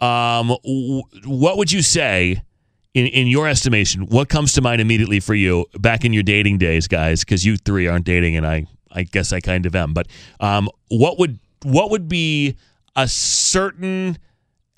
um, 0.00 0.48
w- 0.48 1.02
what 1.24 1.56
would 1.58 1.72
you 1.72 1.82
say, 1.82 2.42
in 2.94 3.06
in 3.06 3.26
your 3.26 3.48
estimation, 3.48 4.06
what 4.06 4.28
comes 4.28 4.52
to 4.54 4.60
mind 4.60 4.80
immediately 4.80 5.20
for 5.20 5.34
you 5.34 5.66
back 5.78 6.04
in 6.04 6.12
your 6.12 6.22
dating 6.22 6.58
days, 6.58 6.86
guys? 6.88 7.24
Because 7.24 7.44
you 7.44 7.56
three 7.56 7.86
aren't 7.86 8.04
dating, 8.04 8.36
and 8.36 8.46
I 8.46 8.66
I 8.92 9.02
guess 9.04 9.32
I 9.32 9.40
kind 9.40 9.66
of 9.66 9.74
am. 9.74 9.92
But 9.94 10.08
um, 10.40 10.68
what 10.88 11.18
would 11.18 11.38
what 11.62 11.90
would 11.90 12.08
be 12.08 12.56
a 12.94 13.06
certain 13.08 14.18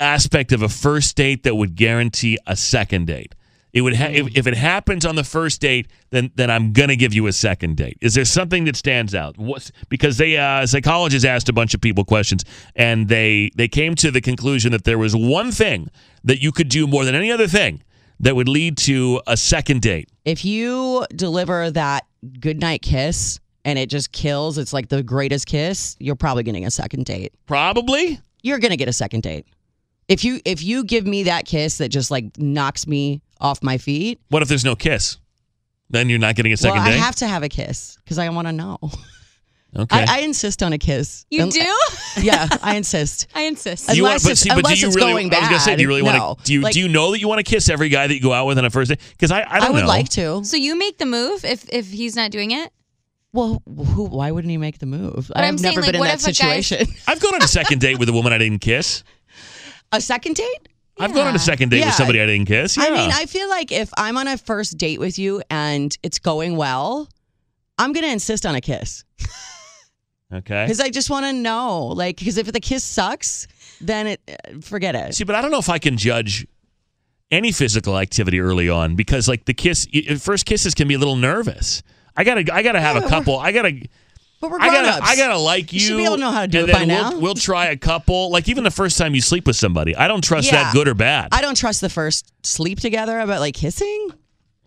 aspect 0.00 0.52
of 0.52 0.62
a 0.62 0.68
first 0.68 1.16
date 1.16 1.42
that 1.42 1.54
would 1.54 1.74
guarantee 1.74 2.38
a 2.46 2.56
second 2.56 3.06
date? 3.06 3.34
It 3.72 3.82
would 3.82 3.94
ha- 3.94 4.10
if, 4.10 4.36
if 4.36 4.46
it 4.46 4.56
happens 4.56 5.04
on 5.04 5.14
the 5.14 5.24
first 5.24 5.60
date, 5.60 5.88
then 6.10 6.30
then 6.34 6.50
I'm 6.50 6.72
gonna 6.72 6.96
give 6.96 7.12
you 7.12 7.26
a 7.26 7.32
second 7.32 7.76
date. 7.76 7.98
Is 8.00 8.14
there 8.14 8.24
something 8.24 8.64
that 8.64 8.76
stands 8.76 9.14
out? 9.14 9.36
What's, 9.36 9.72
because 9.88 10.16
they 10.16 10.38
uh, 10.38 10.66
psychologists 10.66 11.26
asked 11.26 11.48
a 11.48 11.52
bunch 11.52 11.74
of 11.74 11.80
people 11.80 12.04
questions, 12.04 12.44
and 12.74 13.08
they 13.08 13.50
they 13.56 13.68
came 13.68 13.94
to 13.96 14.10
the 14.10 14.20
conclusion 14.20 14.72
that 14.72 14.84
there 14.84 14.98
was 14.98 15.14
one 15.14 15.52
thing 15.52 15.90
that 16.24 16.42
you 16.42 16.50
could 16.50 16.68
do 16.68 16.86
more 16.86 17.04
than 17.04 17.14
any 17.14 17.30
other 17.30 17.46
thing 17.46 17.82
that 18.20 18.34
would 18.34 18.48
lead 18.48 18.78
to 18.78 19.20
a 19.26 19.36
second 19.36 19.82
date. 19.82 20.08
If 20.24 20.44
you 20.44 21.06
deliver 21.14 21.70
that 21.70 22.06
goodnight 22.40 22.82
kiss 22.82 23.38
and 23.64 23.78
it 23.78 23.90
just 23.90 24.12
kills, 24.12 24.58
it's 24.58 24.72
like 24.72 24.88
the 24.88 25.02
greatest 25.02 25.46
kiss, 25.46 25.94
you're 26.00 26.16
probably 26.16 26.42
getting 26.42 26.64
a 26.64 26.70
second 26.70 27.04
date. 27.04 27.32
Probably. 27.46 28.18
You're 28.42 28.58
gonna 28.58 28.76
get 28.76 28.88
a 28.88 28.92
second 28.94 29.22
date. 29.22 29.46
If 30.08 30.24
you 30.24 30.40
if 30.44 30.62
you 30.62 30.84
give 30.84 31.06
me 31.06 31.24
that 31.24 31.44
kiss 31.44 31.78
that 31.78 31.90
just 31.90 32.10
like 32.10 32.36
knocks 32.38 32.86
me 32.86 33.20
off 33.40 33.62
my 33.62 33.78
feet, 33.78 34.20
What 34.30 34.42
if 34.42 34.48
there's 34.48 34.64
no 34.64 34.74
kiss? 34.74 35.18
Then 35.90 36.08
you're 36.08 36.18
not 36.18 36.34
getting 36.34 36.52
a 36.52 36.56
second 36.56 36.78
well, 36.78 36.86
I 36.88 36.90
date. 36.92 36.98
have 37.00 37.16
to 37.16 37.26
have 37.26 37.42
a 37.42 37.48
kiss 37.48 37.96
because 38.04 38.18
I 38.18 38.28
want 38.30 38.46
to 38.48 38.52
know. 38.52 38.78
okay. 39.76 40.04
I, 40.06 40.16
I 40.16 40.18
insist 40.20 40.62
on 40.62 40.72
a 40.74 40.78
kiss. 40.78 41.24
You 41.30 41.42
Un- 41.42 41.48
do? 41.50 41.60
yeah, 42.20 42.46
I 42.62 42.76
insist. 42.76 43.26
I 43.34 43.42
insist. 43.42 43.94
you 43.94 44.04
unless 44.04 44.22
but 44.22 44.32
it's- 44.32 44.40
see, 44.40 44.48
but 44.50 44.56
do 44.56 44.58
unless 44.60 44.82
you 44.82 44.88
it's 44.88 44.96
really? 44.96 45.12
going 45.12 45.34
I 45.34 45.38
was 45.40 45.48
gonna 45.48 45.60
say, 45.60 45.76
do 45.76 45.82
you 45.82 45.88
bad, 45.88 45.90
really 45.94 46.02
no. 46.02 46.18
want 46.26 46.38
to? 46.40 46.44
Do 46.44 46.52
you 46.54 46.60
Like- 46.62 46.74
do 46.74 46.80
you 46.80 46.88
know 46.88 47.10
that 47.12 47.20
you 47.20 47.28
want 47.28 47.38
to 47.38 47.42
kiss 47.50 47.68
every 47.68 47.88
guy 47.90 48.06
that 48.06 48.14
you 48.14 48.20
go 48.20 48.32
out 48.32 48.46
with 48.46 48.58
on 48.58 48.64
a 48.64 48.70
first 48.70 48.90
date? 48.90 49.00
Because 49.12 49.30
I, 49.30 49.42
I 49.48 49.60
don't 49.60 49.68
I 49.68 49.70
would 49.72 49.80
know. 49.82 49.86
like 49.86 50.08
to. 50.10 50.44
So 50.44 50.56
you 50.56 50.76
make 50.78 50.98
the 50.98 51.06
move 51.06 51.44
if 51.44 51.68
if 51.72 51.90
he's 51.90 52.16
not 52.16 52.30
doing 52.30 52.50
it? 52.50 52.70
Well, 53.32 53.62
who? 53.66 54.04
Why 54.06 54.30
wouldn't 54.30 54.50
he 54.50 54.56
make 54.56 54.78
the 54.78 54.86
move? 54.86 55.30
I'm 55.36 55.54
I've 55.54 55.60
saying, 55.60 55.74
never 55.74 55.82
like, 55.82 55.88
been 55.88 55.94
in 55.96 56.00
what 56.00 56.06
that 56.08 56.14
if 56.14 56.20
a 56.20 56.34
situation. 56.34 56.86
I've 57.06 57.20
gone 57.20 57.34
on 57.34 57.42
a 57.42 57.48
second 57.48 57.80
date 57.80 57.98
with 57.98 58.08
a 58.08 58.12
woman 58.12 58.32
I 58.32 58.38
didn't 58.38 58.60
kiss. 58.60 59.04
A 59.92 60.00
second 60.00 60.36
date? 60.36 60.68
I've 61.00 61.14
gone 61.14 61.28
on 61.28 61.34
a 61.34 61.38
second 61.38 61.70
date 61.70 61.78
Yeah. 61.80 61.86
with 61.86 61.94
somebody 61.94 62.20
I 62.20 62.26
didn't 62.26 62.46
kiss. 62.46 62.76
Yeah. 62.76 62.84
I 62.84 62.90
mean, 62.90 63.10
I 63.12 63.26
feel 63.26 63.48
like 63.48 63.70
if 63.70 63.90
I'm 63.96 64.16
on 64.16 64.26
a 64.26 64.36
first 64.36 64.76
date 64.78 64.98
with 64.98 65.18
you 65.18 65.42
and 65.48 65.96
it's 66.02 66.18
going 66.18 66.56
well, 66.56 67.08
I'm 67.78 67.92
gonna 67.92 68.08
insist 68.08 68.44
on 68.44 68.56
a 68.56 68.60
kiss 68.60 69.04
okay. 70.32 70.64
because 70.64 70.80
I 70.80 70.90
just 70.90 71.10
want 71.10 71.26
to 71.26 71.32
know, 71.32 71.86
like, 71.86 72.18
because 72.18 72.36
if 72.38 72.50
the 72.52 72.60
kiss 72.60 72.84
sucks, 72.84 73.46
then 73.80 74.08
it 74.08 74.20
uh, 74.28 74.60
forget 74.60 74.94
it. 74.94 75.14
See, 75.14 75.24
but 75.24 75.36
I 75.36 75.40
don't 75.42 75.50
know 75.50 75.58
if 75.58 75.68
I 75.68 75.78
can 75.78 75.96
judge 75.96 76.46
any 77.30 77.52
physical 77.52 77.98
activity 77.98 78.40
early 78.40 78.68
on 78.68 78.96
because, 78.96 79.28
like, 79.28 79.44
the 79.44 79.54
kiss, 79.54 79.86
y- 79.94 80.16
first 80.16 80.46
kisses 80.46 80.74
can 80.74 80.88
be 80.88 80.94
a 80.94 80.98
little 80.98 81.16
nervous. 81.16 81.82
I 82.16 82.24
gotta, 82.24 82.52
I 82.52 82.62
gotta 82.62 82.80
have 82.80 82.96
a 82.96 83.08
couple. 83.08 83.38
I 83.38 83.52
gotta, 83.52 83.86
But 84.40 84.50
we're 84.50 84.60
I 84.60 84.66
gotta, 84.68 84.82
grown-ups. 84.82 85.10
I 85.10 85.16
gotta 85.16 85.38
like 85.38 85.72
you. 85.72 85.80
You 85.80 85.86
should 85.86 85.96
be 85.96 86.04
able 86.04 86.14
to 86.14 86.20
know 86.20 86.30
how 86.30 86.42
to 86.42 86.48
do 86.48 86.60
and 86.60 86.68
it 86.68 86.72
then 86.72 86.88
by 86.88 86.94
we'll, 86.94 87.10
now. 87.12 87.18
We'll 87.18 87.34
try 87.34 87.66
a 87.66 87.76
couple. 87.76 88.30
Like 88.30 88.48
even 88.48 88.62
the 88.64 88.70
first 88.70 88.96
time 88.96 89.14
you 89.14 89.20
sleep 89.20 89.46
with 89.46 89.56
somebody, 89.56 89.96
I 89.96 90.06
don't 90.06 90.22
trust 90.22 90.50
Yeah. 90.52 90.62
that 90.64 90.72
good 90.72 90.86
or 90.86 90.94
bad. 90.94 91.28
I 91.32 91.40
don't 91.40 91.56
trust 91.56 91.80
the 91.80 91.88
first 91.88 92.32
sleep 92.46 92.78
together, 92.78 93.18
about 93.18 93.40
like 93.40 93.54
kissing. 93.54 94.10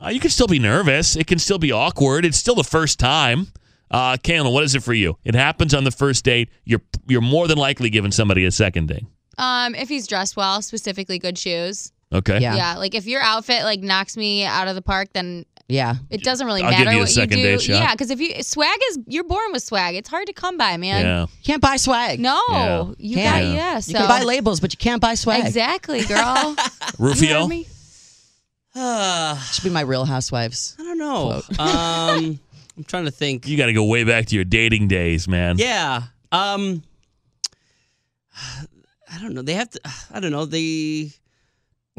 Uh, 0.04 0.10
you 0.10 0.20
can 0.20 0.30
still 0.30 0.48
be 0.48 0.60
nervous. 0.60 1.16
It 1.16 1.28
can 1.28 1.40
still 1.40 1.60
be 1.60 1.72
awkward. 1.72 2.26
It's 2.26 2.38
still 2.38 2.56
the 2.56 2.64
first 2.64 3.00
time. 3.00 3.48
Uh, 3.90 4.18
Kaylin, 4.18 4.52
what 4.52 4.64
is 4.64 4.74
it 4.76 4.84
for 4.84 4.94
you? 4.94 5.18
It 5.24 5.36
happens 5.36 5.74
on 5.74 5.84
the 5.84 5.92
first 5.92 6.26
date. 6.26 6.50
You're 6.66 6.82
you're 7.08 7.22
more 7.22 7.48
than 7.48 7.58
likely 7.58 7.90
giving 7.90 8.12
somebody 8.12 8.46
a 8.46 8.52
second 8.52 8.88
date. 8.88 9.06
Um, 9.38 9.76
if 9.76 9.90
he's 9.90 10.08
dressed 10.08 10.36
well, 10.36 10.62
specifically 10.62 11.18
good 11.20 11.38
shoes. 11.38 11.92
Okay. 12.14 12.40
Yeah. 12.40 12.56
Yeah. 12.56 12.78
like 12.78 12.94
if 12.94 13.06
your 13.06 13.22
outfit 13.22 13.64
like 13.64 13.80
knocks 13.82 14.18
me 14.18 14.44
out 14.44 14.68
of 14.68 14.76
the 14.76 14.82
park, 14.82 15.10
then 15.14 15.46
Yeah. 15.72 15.96
it 16.10 16.24
doesn't 16.24 16.46
really 16.46 16.62
I'll 16.64 16.70
give 16.72 16.80
matter 16.80 16.92
you 16.92 16.98
a 16.98 17.02
what 17.02 17.10
second 17.10 17.38
you 17.40 17.44
do. 17.46 17.52
date 17.52 17.62
shot. 17.62 17.74
Yeah, 17.76 17.92
because 17.94 18.12
if 18.12 18.20
you 18.20 18.44
swag 18.44 18.78
is 18.90 19.00
you're 19.08 19.24
born 19.24 19.52
with 19.54 19.64
swag. 19.64 19.96
It's 19.96 20.10
hard 20.10 20.28
to 20.28 20.34
come 20.34 20.58
by, 20.58 20.78
man. 20.78 21.06
Yeah. 21.06 21.26
Can't 21.44 21.62
buy 21.62 21.78
swag. 21.78 22.20
No, 22.20 22.40
Yeah. 22.50 22.86
you 22.98 23.16
Can't. 23.16 23.36
got 23.36 23.44
Yeah. 23.46 23.54
yeah. 23.74 23.80
So 23.80 23.92
You 23.92 23.98
can 24.00 24.08
buy 24.08 24.24
labels, 24.24 24.60
but 24.60 24.74
you 24.74 24.78
can't 24.78 25.02
buy 25.02 25.16
swag. 25.16 25.46
exactly, 25.46 26.04
girl. 26.06 26.56
You 27.00 27.06
Rufio. 27.08 27.40
heard 27.42 27.50
me? 27.50 27.68
Uh, 28.76 29.38
Should 29.52 29.64
be 29.66 29.70
my 29.70 29.82
Real 29.82 30.06
Housewives. 30.06 30.76
I 30.80 30.84
don't 30.84 30.98
know. 30.98 31.42
Um, 31.60 32.40
I'm 32.78 32.84
trying 32.86 33.06
to 33.06 33.12
think. 33.12 33.48
You 33.48 33.58
got 33.58 33.66
to 33.66 33.74
go 33.74 33.84
way 33.84 34.04
back 34.06 34.28
to 34.28 34.36
your 34.36 34.46
dating 34.46 34.88
days, 34.88 35.28
man. 35.28 35.58
Yeah. 35.58 36.04
Um, 36.32 36.84
I 38.36 39.20
don't 39.22 39.34
know. 39.34 39.42
They 39.42 39.54
have 39.54 39.70
to. 39.72 39.80
I 40.14 40.20
don't 40.20 40.32
know. 40.32 40.46
They 40.46 41.12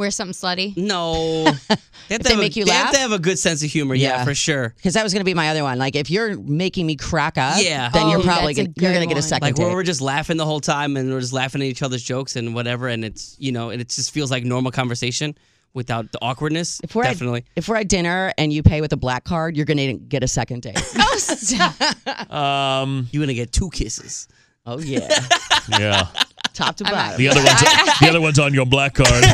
Wear 0.02 0.10
something 0.10 0.34
slutty. 0.34 0.76
no. 0.76 1.52
They 2.08 2.16
have 2.16 2.22
they 2.24 2.36
make 2.36 2.56
a, 2.56 2.58
you 2.58 2.64
they 2.66 2.72
have 2.72 2.86
laugh? 2.86 2.94
to 2.94 2.98
have 2.98 3.12
a 3.12 3.18
good 3.18 3.38
sense 3.38 3.62
of 3.62 3.70
humor. 3.70 3.94
Yeah, 3.94 4.08
Yeah. 4.18 4.24
for 4.24 4.34
sure. 4.34 4.74
Because 4.76 4.94
that 4.94 5.04
was 5.04 5.12
going 5.14 5.20
to 5.20 5.24
be 5.24 5.32
my 5.34 5.48
other 5.50 5.62
one. 5.62 5.78
Like, 5.78 5.94
if 5.96 6.10
you're 6.10 6.36
making 6.36 6.84
me 6.86 6.96
crack 6.96 7.38
up, 7.38 7.54
Yeah. 7.62 7.88
then 7.90 8.08
you're 8.10 8.18
Oh, 8.18 8.22
probably 8.22 8.52
gonna, 8.54 8.68
you're 8.76 8.90
good 8.90 8.96
going 8.96 9.08
to 9.08 9.14
get 9.14 9.16
a 9.16 9.22
second 9.26 9.46
Like 9.46 9.54
date. 9.54 9.64
where 9.64 9.72
we're 9.72 9.82
just 9.84 10.00
laughing 10.02 10.36
the 10.36 10.44
whole 10.44 10.60
time 10.60 10.96
and 10.96 11.10
we're 11.10 11.20
just 11.20 11.32
laughing 11.32 11.62
at 11.62 11.66
each 11.68 11.80
other's 11.82 12.02
jokes 12.02 12.34
and 12.36 12.54
whatever, 12.54 12.88
and 12.88 13.04
it's 13.04 13.36
you 13.38 13.52
know, 13.52 13.70
and 13.70 13.80
it 13.80 13.88
just 13.88 14.10
feels 14.10 14.30
like 14.32 14.44
normal 14.44 14.72
conversation 14.72 15.34
without 15.74 16.10
the 16.12 16.18
awkwardness. 16.20 16.80
if 16.84 16.94
we're 16.94 17.04
definitely. 17.04 17.40
At, 17.40 17.44
if 17.56 17.68
we're 17.68 17.76
at 17.76 17.88
dinner 17.88 18.32
and 18.36 18.52
you 18.52 18.62
pay 18.64 18.80
with 18.82 18.92
a 18.92 18.96
black 18.98 19.24
card, 19.24 19.56
you're 19.56 19.64
going 19.64 19.78
to 19.78 19.94
get 19.94 20.22
a 20.24 20.28
second 20.28 20.62
date. 20.62 20.82
Oh, 20.98 21.16
stop. 21.18 22.30
Um. 22.30 23.08
You're 23.12 23.22
gonna 23.22 23.32
get 23.34 23.52
two 23.52 23.70
kisses. 23.70 24.26
oh 24.66 24.80
yeah, 24.80 25.08
Yeah. 25.68 26.08
Top 26.52 26.76
to 26.76 26.84
bottom. 26.84 27.16
The 27.18 27.28
other 27.28 27.42
one's 27.42 27.60
the 28.00 28.06
other 28.08 28.20
one's 28.20 28.38
on 28.38 28.54
your 28.54 28.66
black 28.66 28.94
card. 28.94 29.24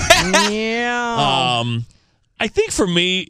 yeah. 0.50 1.58
Um, 1.60 1.84
I 2.40 2.48
think 2.48 2.70
for 2.70 2.86
me, 2.86 3.28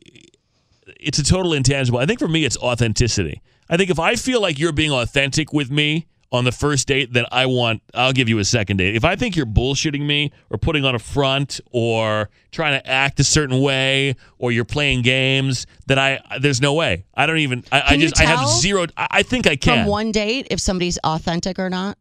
it's 1.00 1.18
a 1.18 1.24
total 1.24 1.52
intangible. 1.54 1.98
I 1.98 2.06
think 2.06 2.18
for 2.18 2.28
me, 2.28 2.44
it's 2.44 2.56
authenticity. 2.58 3.42
I 3.70 3.76
think 3.76 3.90
if 3.90 3.98
I 3.98 4.16
feel 4.16 4.40
like 4.40 4.58
you're 4.58 4.72
being 4.72 4.92
authentic 4.92 5.52
with 5.52 5.70
me 5.70 6.06
on 6.30 6.44
the 6.44 6.52
first 6.52 6.86
date, 6.88 7.12
then 7.12 7.24
I 7.30 7.46
want 7.46 7.82
I'll 7.94 8.12
give 8.12 8.28
you 8.28 8.38
a 8.38 8.44
second 8.44 8.78
date. 8.78 8.94
If 8.94 9.04
I 9.04 9.16
think 9.16 9.36
you're 9.36 9.46
bullshitting 9.46 10.04
me 10.04 10.32
or 10.50 10.58
putting 10.58 10.84
on 10.84 10.94
a 10.94 10.98
front 10.98 11.60
or 11.70 12.28
trying 12.50 12.80
to 12.80 12.86
act 12.86 13.20
a 13.20 13.24
certain 13.24 13.60
way 13.60 14.16
or 14.38 14.52
you're 14.52 14.64
playing 14.64 15.02
games, 15.02 15.66
then 15.86 15.98
I 15.98 16.20
there's 16.40 16.60
no 16.60 16.74
way. 16.74 17.04
I 17.14 17.26
don't 17.26 17.38
even. 17.38 17.64
I, 17.72 17.80
I 17.80 17.88
Can 17.90 18.00
you 18.00 18.08
just 18.08 18.20
I 18.20 18.24
have 18.24 18.48
zero. 18.48 18.86
I, 18.96 19.06
I 19.10 19.22
think 19.22 19.46
I 19.46 19.56
can. 19.56 19.84
From 19.84 19.86
one 19.86 20.12
date, 20.12 20.48
if 20.50 20.60
somebody's 20.60 20.98
authentic 21.04 21.58
or 21.58 21.70
not. 21.70 21.96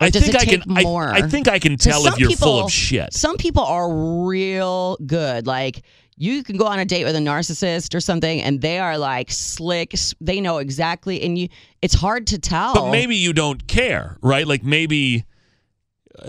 Or 0.00 0.06
I 0.06 0.10
does 0.10 0.22
think 0.22 0.34
it 0.34 0.40
I 0.40 0.44
can. 0.44 0.62
I- 0.76 0.82
more? 0.82 1.08
I, 1.12 1.22
think 1.22 1.48
I 1.48 1.58
can 1.58 1.76
tell 1.76 2.06
if 2.06 2.18
you're 2.18 2.30
full 2.30 2.64
of 2.64 2.72
shit. 2.72 3.12
Some 3.12 3.36
people 3.36 3.62
are 3.62 4.26
real 4.26 4.96
good. 5.06 5.46
Like 5.46 5.82
you 6.16 6.42
can 6.42 6.56
go 6.56 6.66
on 6.66 6.78
a 6.78 6.84
date 6.84 7.04
with 7.04 7.16
a 7.16 7.20
narcissist 7.20 7.94
or 7.94 8.00
something, 8.00 8.42
and 8.42 8.60
they 8.60 8.78
are 8.78 8.96
like 8.98 9.30
slick. 9.30 9.94
They 10.20 10.40
know 10.40 10.58
exactly, 10.58 11.22
and 11.22 11.38
you. 11.38 11.48
It's 11.82 11.94
hard 11.94 12.26
to 12.28 12.38
tell. 12.38 12.74
But 12.74 12.90
maybe 12.90 13.16
you 13.16 13.32
don't 13.32 13.66
care, 13.66 14.16
right? 14.22 14.46
Like 14.46 14.64
maybe 14.64 15.24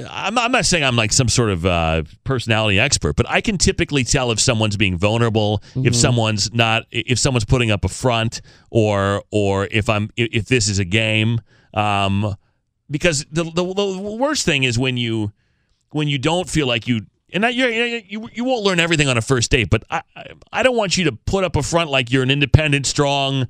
I'm, 0.09 0.37
I'm 0.37 0.51
not 0.51 0.65
saying 0.65 0.83
I'm 0.83 0.95
like 0.95 1.11
some 1.11 1.27
sort 1.27 1.49
of 1.49 1.65
uh, 1.65 2.03
personality 2.23 2.79
expert, 2.79 3.15
but 3.15 3.29
I 3.29 3.41
can 3.41 3.57
typically 3.57 4.03
tell 4.03 4.31
if 4.31 4.39
someone's 4.39 4.77
being 4.77 4.97
vulnerable, 4.97 5.61
if 5.75 5.95
someone's 5.95 6.53
not, 6.53 6.83
if 6.91 7.19
someone's 7.19 7.45
putting 7.45 7.71
up 7.71 7.83
a 7.83 7.89
front, 7.89 8.41
or 8.69 9.23
or 9.31 9.67
if 9.71 9.89
I'm 9.89 10.09
if 10.17 10.45
this 10.45 10.67
is 10.67 10.79
a 10.79 10.85
game. 10.85 11.41
Um, 11.73 12.35
because 12.91 13.25
the, 13.31 13.43
the 13.45 13.63
the 13.63 13.97
worst 14.19 14.45
thing 14.45 14.63
is 14.63 14.77
when 14.77 14.97
you 14.97 15.31
when 15.91 16.07
you 16.07 16.17
don't 16.19 16.49
feel 16.49 16.67
like 16.67 16.87
you 16.87 17.05
and 17.33 17.45
you 17.45 18.29
you 18.33 18.43
won't 18.43 18.63
learn 18.63 18.79
everything 18.79 19.07
on 19.07 19.17
a 19.17 19.21
first 19.21 19.49
date, 19.51 19.69
but 19.69 19.83
I- 19.89 20.03
I 20.51 20.63
don't 20.63 20.75
want 20.75 20.97
you 20.97 21.05
to 21.05 21.13
put 21.13 21.43
up 21.45 21.55
a 21.55 21.63
front 21.63 21.89
like 21.89 22.11
you're 22.11 22.23
an 22.23 22.29
independent, 22.31 22.85
strong, 22.85 23.47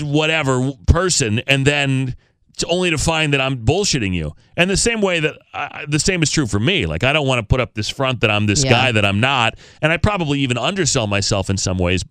whatever 0.00 0.72
person, 0.86 1.40
and 1.40 1.66
then 1.66 2.16
to 2.58 2.66
only 2.66 2.90
to 2.90 2.98
find 2.98 3.32
that 3.32 3.40
I'm 3.40 3.64
bullshitting 3.64 4.14
you. 4.14 4.32
And 4.56 4.68
the 4.68 4.76
same 4.76 5.00
way 5.00 5.20
that 5.20 5.38
I, 5.54 5.86
the 5.88 5.98
same 5.98 6.22
is 6.22 6.30
true 6.30 6.46
for 6.46 6.60
me. 6.60 6.84
Like 6.86 7.02
I 7.02 7.12
don't 7.12 7.26
want 7.26 7.38
to 7.38 7.42
put 7.42 7.60
up 7.60 7.74
this 7.74 7.88
front 7.88 8.20
that 8.20 8.30
I'm 8.30 8.46
this 8.46 8.62
Yeah. 8.62 8.70
guy 8.70 8.92
that 8.92 9.04
I'm 9.04 9.20
not, 9.20 9.58
and 9.80 9.90
I 9.90 9.96
probably 9.96 10.40
even 10.40 10.58
undersell 10.58 11.06
myself 11.06 11.48
in 11.48 11.56
some 11.56 11.78
ways. 11.78 12.04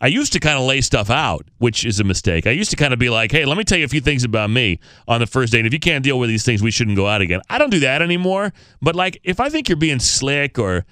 I 0.00 0.06
used 0.06 0.32
to 0.34 0.40
kind 0.40 0.56
of 0.58 0.64
lay 0.64 0.80
stuff 0.82 1.10
out, 1.10 1.46
which 1.58 1.84
is 1.84 1.98
a 1.98 2.04
mistake. 2.04 2.46
I 2.46 2.52
used 2.52 2.70
to 2.70 2.76
kind 2.76 2.92
of 2.92 2.98
be 3.00 3.10
like, 3.10 3.32
"Hey, 3.32 3.44
let 3.44 3.58
me 3.58 3.64
tell 3.64 3.78
you 3.78 3.84
a 3.84 3.88
few 3.88 4.00
things 4.00 4.22
about 4.24 4.50
me 4.50 4.78
on 5.08 5.18
the 5.20 5.26
first 5.26 5.52
date. 5.52 5.60
And 5.60 5.66
if 5.66 5.72
you 5.72 5.80
can't 5.80 6.04
deal 6.04 6.18
with 6.18 6.28
these 6.30 6.44
things, 6.44 6.62
we 6.62 6.70
shouldn't 6.70 6.96
go 6.96 7.06
out 7.08 7.20
again." 7.20 7.40
I 7.50 7.58
don't 7.58 7.70
do 7.70 7.80
that 7.80 8.00
anymore. 8.00 8.52
But 8.80 8.94
like, 8.94 9.20
if 9.24 9.40
I 9.40 9.48
think 9.48 9.68
you're 9.68 9.76
being 9.76 9.98
slick 9.98 10.58
or 10.58 10.86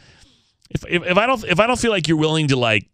if, 0.71 0.85
if, 0.89 1.05
if 1.05 1.17
I 1.17 1.27
don't 1.27 1.45
if 1.45 1.61
I 1.61 1.69
don't 1.69 1.79
feel 1.79 1.93
like 1.93 2.09
you're 2.09 2.17
willing 2.19 2.49
to 2.49 2.57
like 2.57 2.89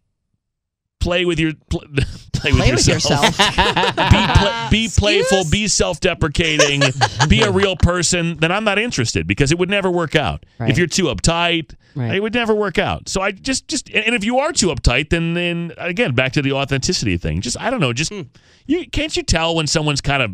play 1.03 1.25
with 1.25 1.39
your 1.39 1.53
pl- 1.69 1.81
play 2.33 2.51
with 2.51 2.61
Play 2.61 2.71
with 2.71 2.87
yourself, 2.87 3.23
yourself. 3.23 3.37
be 3.95 4.25
pla- 4.33 4.69
be 4.69 4.89
playful, 4.89 5.43
be 5.51 5.67
self-deprecating, 5.67 6.81
be 7.27 7.41
a 7.41 7.51
real 7.51 7.75
person, 7.75 8.37
then 8.37 8.51
I'm 8.51 8.63
not 8.63 8.79
interested 8.79 9.27
because 9.27 9.51
it 9.51 9.59
would 9.59 9.69
never 9.69 9.91
work 9.91 10.15
out. 10.15 10.45
Right. 10.59 10.69
If 10.69 10.77
you're 10.77 10.87
too 10.87 11.05
uptight, 11.05 11.75
Right. 11.95 12.15
it 12.15 12.21
would 12.23 12.33
never 12.33 12.55
work 12.55 12.79
out. 12.79 13.07
So 13.07 13.21
I 13.21 13.31
just 13.31 13.67
just 13.67 13.87
and 13.91 14.15
if 14.15 14.23
you 14.23 14.39
are 14.39 14.51
too 14.51 14.67
uptight, 14.67 15.09
then 15.09 15.35
then 15.35 15.73
again 15.77 16.15
back 16.15 16.31
to 16.33 16.41
the 16.41 16.53
authenticity 16.53 17.17
thing. 17.17 17.41
Just 17.41 17.59
I 17.59 17.69
don't 17.69 17.79
know, 17.79 17.93
just 17.93 18.11
hmm. 18.11 18.21
you 18.65 18.89
can't 18.89 19.15
you 19.15 19.21
tell 19.21 19.55
when 19.55 19.67
someone's 19.67 20.01
kind 20.01 20.23
of 20.23 20.31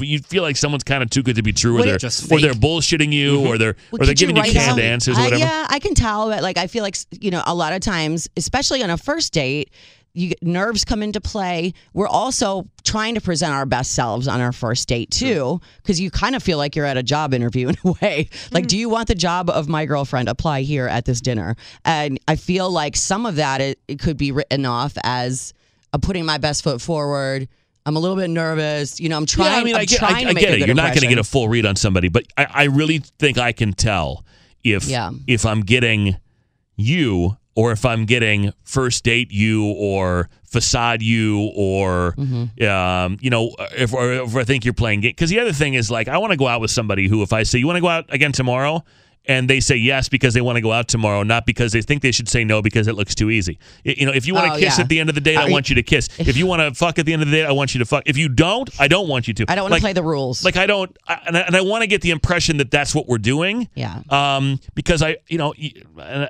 you 0.00 0.18
feel 0.20 0.42
like 0.42 0.56
someone's 0.56 0.84
kind 0.84 1.02
of 1.02 1.10
too 1.10 1.22
good 1.22 1.36
to 1.36 1.42
be 1.42 1.52
true, 1.52 1.78
or 1.78 1.82
they're 1.82 1.98
Just 1.98 2.30
or 2.32 2.40
they're 2.40 2.52
bullshitting 2.54 3.12
you, 3.12 3.46
or 3.46 3.58
they're 3.58 3.76
or 3.92 3.98
they're 3.98 4.06
could 4.08 4.20
you 4.20 4.26
giving 4.28 4.36
you 4.36 4.42
write 4.42 4.52
canned 4.52 4.78
down- 4.78 4.86
answers 4.86 5.16
or 5.18 5.20
I- 5.20 5.24
whatever. 5.24 5.40
yeah, 5.40 5.66
I 5.68 5.78
can 5.78 5.94
tell. 5.94 6.28
But 6.30 6.42
like, 6.42 6.56
I 6.58 6.66
feel 6.66 6.82
like 6.82 6.96
you 7.20 7.30
know, 7.30 7.42
a 7.46 7.54
lot 7.54 7.72
of 7.72 7.80
times, 7.80 8.28
especially 8.36 8.82
on 8.82 8.88
a 8.90 8.96
first 8.96 9.32
date, 9.34 9.70
you 10.14 10.28
get 10.30 10.42
nerves 10.42 10.84
come 10.84 11.02
into 11.02 11.20
play. 11.20 11.72
We're 11.92 12.08
also 12.08 12.66
trying 12.82 13.14
to 13.14 13.20
present 13.20 13.52
our 13.52 13.66
best 13.66 13.92
selves 13.92 14.26
on 14.26 14.40
our 14.40 14.52
first 14.52 14.88
date 14.88 15.10
too, 15.10 15.60
because 15.76 16.00
you 16.00 16.10
kind 16.10 16.34
of 16.34 16.42
feel 16.42 16.56
like 16.58 16.74
you're 16.74 16.86
at 16.86 16.96
a 16.96 17.02
job 17.02 17.32
interview 17.34 17.68
in 17.72 17.76
a 17.84 17.92
way. 18.02 18.28
Like, 18.50 18.66
do 18.66 18.76
you 18.78 18.88
want 18.88 19.06
the 19.08 19.14
job 19.14 19.50
of 19.50 19.68
my 19.68 19.84
girlfriend? 19.84 20.28
Apply 20.30 20.62
here 20.62 20.86
at 20.88 21.04
this 21.04 21.20
dinner. 21.20 21.54
And 21.84 22.18
I 22.26 22.36
feel 22.36 22.70
like 22.70 22.96
some 22.96 23.26
of 23.26 23.36
that 23.36 23.60
it, 23.60 23.78
it 23.86 23.98
could 24.00 24.16
be 24.16 24.32
written 24.32 24.64
off 24.66 24.94
as 25.04 25.52
uh, 25.92 25.98
putting 25.98 26.24
my 26.24 26.38
best 26.38 26.64
foot 26.64 26.80
forward. 26.80 27.46
I'm 27.90 27.96
a 27.96 28.00
little 28.00 28.16
bit 28.16 28.30
nervous. 28.30 29.00
You 29.00 29.08
know, 29.08 29.16
I'm 29.16 29.26
trying. 29.26 29.52
Yeah, 29.52 29.58
I 29.58 29.64
mean, 29.64 29.74
I'm 29.74 29.80
I 29.80 29.84
get, 29.84 30.02
I, 30.02 30.18
I 30.28 30.32
get 30.32 30.54
it. 30.54 30.66
You're 30.66 30.76
not 30.76 30.94
going 30.94 31.00
to 31.00 31.08
get 31.08 31.18
a 31.18 31.24
full 31.24 31.48
read 31.48 31.66
on 31.66 31.74
somebody, 31.74 32.08
but 32.08 32.24
I, 32.38 32.46
I 32.48 32.64
really 32.64 32.98
think 33.18 33.36
I 33.36 33.50
can 33.52 33.72
tell 33.72 34.24
if 34.62 34.84
Yeah. 34.86 35.10
if 35.26 35.44
I'm 35.44 35.62
getting 35.62 36.16
you 36.76 37.36
or 37.56 37.72
if 37.72 37.84
I'm 37.84 38.04
getting 38.06 38.52
first 38.62 39.02
date 39.04 39.32
you 39.32 39.64
or 39.72 40.28
facade 40.44 41.02
you 41.02 41.50
or 41.56 42.14
Mm-hmm. 42.16 42.64
um, 42.64 43.18
you 43.20 43.30
know 43.30 43.50
if, 43.76 43.92
or 43.92 44.12
if 44.12 44.36
I 44.36 44.44
think 44.44 44.64
you're 44.64 44.72
playing 44.74 45.00
game. 45.00 45.10
Because 45.10 45.30
the 45.30 45.40
other 45.40 45.52
thing 45.52 45.74
is 45.74 45.90
like 45.90 46.06
I 46.08 46.18
want 46.18 46.30
to 46.30 46.36
go 46.36 46.46
out 46.46 46.60
with 46.60 46.70
somebody 46.70 47.08
who 47.08 47.22
if 47.22 47.32
I 47.32 47.42
say 47.42 47.58
you 47.58 47.66
want 47.66 47.76
to 47.76 47.80
go 47.82 47.88
out 47.88 48.06
again 48.14 48.32
tomorrow. 48.32 48.84
And 49.30 49.48
they 49.48 49.60
say 49.60 49.76
yes 49.76 50.08
because 50.08 50.34
they 50.34 50.40
want 50.40 50.56
to 50.56 50.60
go 50.60 50.72
out 50.72 50.88
tomorrow, 50.88 51.22
not 51.22 51.46
because 51.46 51.70
they 51.70 51.82
think 51.82 52.02
they 52.02 52.10
should 52.10 52.28
say 52.28 52.42
no 52.42 52.62
because 52.62 52.88
it 52.88 52.94
looks 52.96 53.14
too 53.14 53.30
easy. 53.30 53.58
You 53.84 54.06
know, 54.06 54.12
if 54.12 54.26
you 54.26 54.34
want 54.34 54.46
to 54.48 54.52
Oh, 54.54 54.58
kiss 54.58 54.76
yeah. 54.76 54.82
at 54.82 54.88
the 54.88 54.98
end 54.98 55.08
of 55.08 55.14
the 55.14 55.20
date, 55.20 55.36
I 55.36 55.46
you- 55.46 55.52
want 55.52 55.68
you 55.68 55.76
to 55.76 55.82
kiss. 55.84 56.08
If 56.18 56.36
you 56.36 56.46
want 56.46 56.60
to 56.62 56.74
fuck 56.76 56.98
at 56.98 57.06
the 57.06 57.12
end 57.12 57.22
of 57.22 57.28
the 57.30 57.36
date, 57.36 57.44
I 57.46 57.52
want 57.52 57.72
you 57.72 57.78
to 57.78 57.84
fuck. 57.84 58.02
If 58.06 58.16
you 58.16 58.28
don't, 58.28 58.68
I 58.80 58.88
don't 58.88 59.06
want 59.08 59.28
you 59.28 59.34
to. 59.34 59.44
I 59.48 59.54
don't 59.54 59.62
want 59.64 59.70
Like- 59.72 59.80
to 59.82 59.84
play 59.84 59.92
the 59.92 60.02
rules. 60.02 60.44
like 60.44 60.56
I 60.56 60.66
don't, 60.66 60.96
I, 61.06 61.20
and 61.26 61.36
I, 61.36 61.40
and 61.42 61.54
I 61.56 61.60
want 61.60 61.82
to 61.82 61.86
get 61.86 62.02
the 62.02 62.10
impression 62.10 62.56
that 62.56 62.72
that's 62.72 62.92
what 62.92 63.06
we're 63.06 63.18
doing. 63.18 63.68
Yeah. 63.76 64.02
Um, 64.10 64.58
because 64.74 65.00
I, 65.00 65.18
you 65.28 65.38
know, 65.38 65.54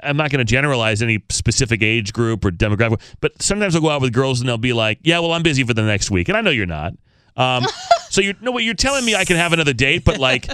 I'm 0.03 0.17
not 0.19 0.31
going 0.31 0.41
to 0.45 0.45
generalize 0.45 1.01
any 1.03 1.23
specific 1.31 1.83
age 1.83 2.13
group 2.13 2.45
or 2.45 2.51
demographic, 2.51 3.01
but 3.23 3.41
sometimes 3.41 3.75
I'll 3.75 3.81
go 3.83 3.89
out 3.89 4.03
with 4.03 4.13
girls 4.13 4.41
and 4.41 4.49
they'll 4.49 4.59
be 4.59 4.75
like, 4.75 4.99
"Yeah, 5.03 5.21
well, 5.21 5.33
I'm 5.33 5.43
busy 5.43 5.65
for 5.65 5.73
the 5.75 5.83
next 5.83 6.11
week," 6.11 6.29
and 6.29 6.37
I 6.37 6.43
know 6.43 6.51
you're 6.51 6.67
not. 6.67 6.93
Um, 7.37 7.65
so 8.11 8.21
you 8.21 8.35
know 8.43 8.51
what 8.51 8.65
you're 8.65 8.75
telling 8.75 9.07
me 9.07 9.15
I 9.15 9.25
can 9.25 9.37
have 9.37 9.55
another 9.55 9.73
date, 9.73 10.05
but 10.05 10.19
like. 10.19 10.49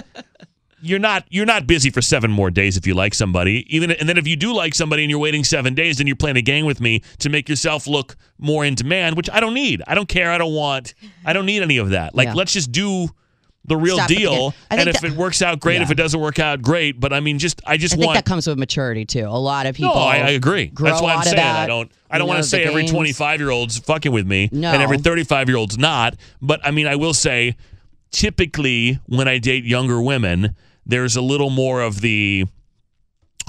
You're 0.81 0.99
not 0.99 1.25
you're 1.29 1.45
not 1.47 1.65
busy 1.65 1.89
for 1.89 2.01
seven 2.01 2.29
more 2.31 2.51
days 2.51 2.77
if 2.77 2.85
you 2.85 2.93
like 2.93 3.13
somebody. 3.15 3.65
Even 3.75 3.91
and 3.91 4.07
then 4.07 4.17
if 4.17 4.27
you 4.27 4.35
do 4.35 4.53
like 4.53 4.75
somebody 4.75 5.03
and 5.03 5.09
you're 5.09 5.19
waiting 5.19 5.43
seven 5.43 5.73
days, 5.73 5.97
then 5.97 6.05
you're 6.07 6.15
playing 6.15 6.37
a 6.37 6.41
game 6.41 6.65
with 6.65 6.79
me 6.79 7.01
to 7.19 7.29
make 7.29 7.49
yourself 7.49 7.87
look 7.87 8.15
more 8.37 8.63
in 8.63 8.75
demand, 8.75 9.17
which 9.17 9.29
I 9.31 9.39
don't 9.39 9.55
need. 9.55 9.81
I 9.87 9.95
don't 9.95 10.07
care. 10.07 10.31
I 10.31 10.37
don't 10.37 10.53
want. 10.53 10.93
I 11.25 11.33
don't 11.33 11.47
need 11.47 11.63
any 11.63 11.77
of 11.77 11.89
that. 11.89 12.13
Like 12.13 12.27
Yeah. 12.27 12.33
let's 12.35 12.53
just 12.53 12.71
do 12.71 13.09
the 13.65 13.75
real 13.75 13.95
Stop 13.97 14.07
deal. 14.07 14.53
And 14.69 14.87
if 14.87 15.01
that- 15.01 15.03
it 15.11 15.17
works 15.17 15.41
out, 15.41 15.59
great. 15.59 15.81
If 15.81 15.89
it 15.91 15.95
doesn't 15.95 16.19
work 16.19 16.37
out, 16.39 16.61
great. 16.61 16.99
But 16.99 17.11
I 17.11 17.19
mean, 17.21 17.39
just 17.39 17.59
I 17.65 17.75
just 17.77 17.95
I 17.95 17.97
think 17.97 18.07
want. 18.07 18.17
that 18.17 18.25
comes 18.25 18.45
with 18.47 18.57
maturity 18.59 19.03
too. 19.03 19.25
A 19.25 19.29
lot 19.31 19.65
of 19.65 19.75
people. 19.75 19.95
no, 19.95 19.99
I, 20.01 20.17
I 20.17 20.29
agree. 20.29 20.71
That's 20.79 21.01
why 21.01 21.15
I'm 21.15 21.23
saying 21.23 21.35
that, 21.37 21.55
I 21.63 21.65
don't. 21.65 21.91
I 22.09 22.17
don't 22.19 22.27
want 22.27 22.37
to 22.43 22.47
say 22.47 22.63
every 22.63 22.85
25 22.87 23.39
year 23.41 23.49
old's 23.49 23.77
fucking 23.79 24.11
with 24.11 24.27
me 24.27 24.47
No. 24.51 24.71
and 24.71 24.81
every 24.81 24.99
35 24.99 25.49
year 25.49 25.57
old's 25.57 25.77
not. 25.77 26.15
But 26.41 26.61
I 26.63 26.69
mean, 26.71 26.85
I 26.87 26.95
will 26.95 27.13
say, 27.15 27.55
typically 28.11 28.99
when 29.07 29.27
I 29.27 29.37
date 29.37 29.65
younger 29.65 30.01
women, 30.01 30.55
there's 30.87 31.15
a 31.15 31.21
little 31.21 31.49
more 31.49 31.81
of 31.81 32.01
the 32.01 32.45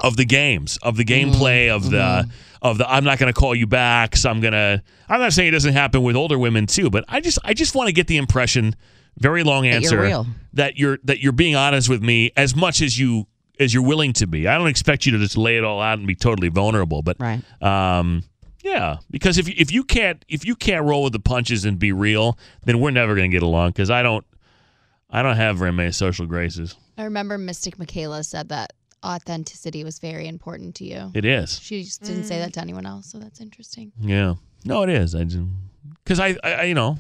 of 0.03 0.16
the 0.16 0.24
games, 0.24 0.77
of 0.83 0.96
the 0.96 1.05
Mm-hmm. 1.05 1.31
gameplay, 1.33 1.68
of 1.74 1.90
the 1.90 2.29
of 2.62 2.79
the 2.79 2.90
I'm 2.90 3.05
not 3.05 3.18
going 3.18 3.33
to 3.33 3.38
call 3.38 3.55
you 3.55 3.66
back, 3.66 4.16
so 4.16 4.29
I'm 4.31 4.40
gonna. 4.40 4.83
I'm 5.09 5.20
not 5.20 5.33
saying 5.33 5.48
it 5.48 5.53
doesn't 5.53 5.72
happen 5.72 6.03
with 6.03 6.16
older 6.16 6.38
women 6.38 6.66
too, 6.66 6.90
but 6.90 7.05
I 7.09 7.20
just 7.20 7.38
I 7.44 7.55
just 7.55 7.74
want 7.74 7.88
to 7.88 7.92
get 7.92 8.07
the 8.07 8.16
impression. 8.16 8.74
Very 9.18 9.42
long 9.42 9.64
you're 9.64 9.74
answer. 9.74 10.01
real. 10.01 10.27
That 10.53 10.77
you're 10.77 10.98
that 11.05 11.20
you're 11.20 11.33
being 11.33 11.57
honest 11.57 11.88
with 11.88 12.03
me 12.03 12.31
as 12.37 12.55
much 12.55 12.81
as 12.83 12.96
you 12.98 13.27
as 13.59 13.74
you're 13.74 13.83
willing 13.85 14.12
to 14.14 14.27
be. 14.29 14.46
I 14.46 14.57
don't 14.57 14.68
expect 14.68 15.07
you 15.07 15.12
to 15.12 15.18
just 15.18 15.37
lay 15.37 15.57
it 15.59 15.64
all 15.64 15.81
out 15.81 15.98
and 15.98 16.07
be 16.07 16.14
totally 16.14 16.48
vulnerable, 16.48 17.03
but 17.03 17.16
Right. 17.18 17.40
um, 17.61 18.22
yeah, 18.62 18.98
because 19.11 19.37
if 19.38 19.48
you, 19.48 19.55
if 19.59 19.72
you 19.72 19.83
can't 19.83 20.24
if 20.29 20.44
you 20.44 20.55
can't 20.55 20.85
roll 20.85 21.03
with 21.03 21.12
the 21.12 21.18
punches 21.20 21.64
and 21.64 21.79
be 21.81 21.90
real, 21.90 22.38
then 22.64 22.79
we're 22.79 22.92
never 22.92 23.16
going 23.16 23.29
to 23.29 23.35
get 23.35 23.42
along. 23.42 23.70
Because 23.70 23.90
I 23.90 24.03
don't 24.05 24.24
I 25.11 25.22
don't 25.22 25.37
have 25.37 25.57
very 25.59 25.72
many 25.72 25.90
social 25.90 26.27
graces. 26.27 26.77
I 26.98 27.04
remember 27.04 27.38
Mystic 27.38 27.78
Michaela 27.78 28.24
said 28.24 28.48
that 28.48 28.72
authenticity 29.04 29.84
was 29.84 30.00
very 30.00 30.26
important 30.26 30.74
to 30.76 30.84
you. 30.84 31.12
It 31.14 31.24
is. 31.24 31.61
She 31.61 31.84
just 31.84 32.02
didn't 32.02 32.24
say 32.24 32.38
that 32.40 32.52
to 32.54 32.61
anyone 32.61 32.84
else, 32.84 33.11
so 33.11 33.18
that's 33.18 33.40
interesting. 33.40 33.92
Yeah. 34.00 34.34
No, 34.64 34.82
it 34.82 34.90
is. 34.90 35.14
I 35.14 35.24
because 36.04 36.18
I, 36.18 36.37
I 36.42 36.52
I 36.52 36.62
you 36.64 36.74
know, 36.74 36.98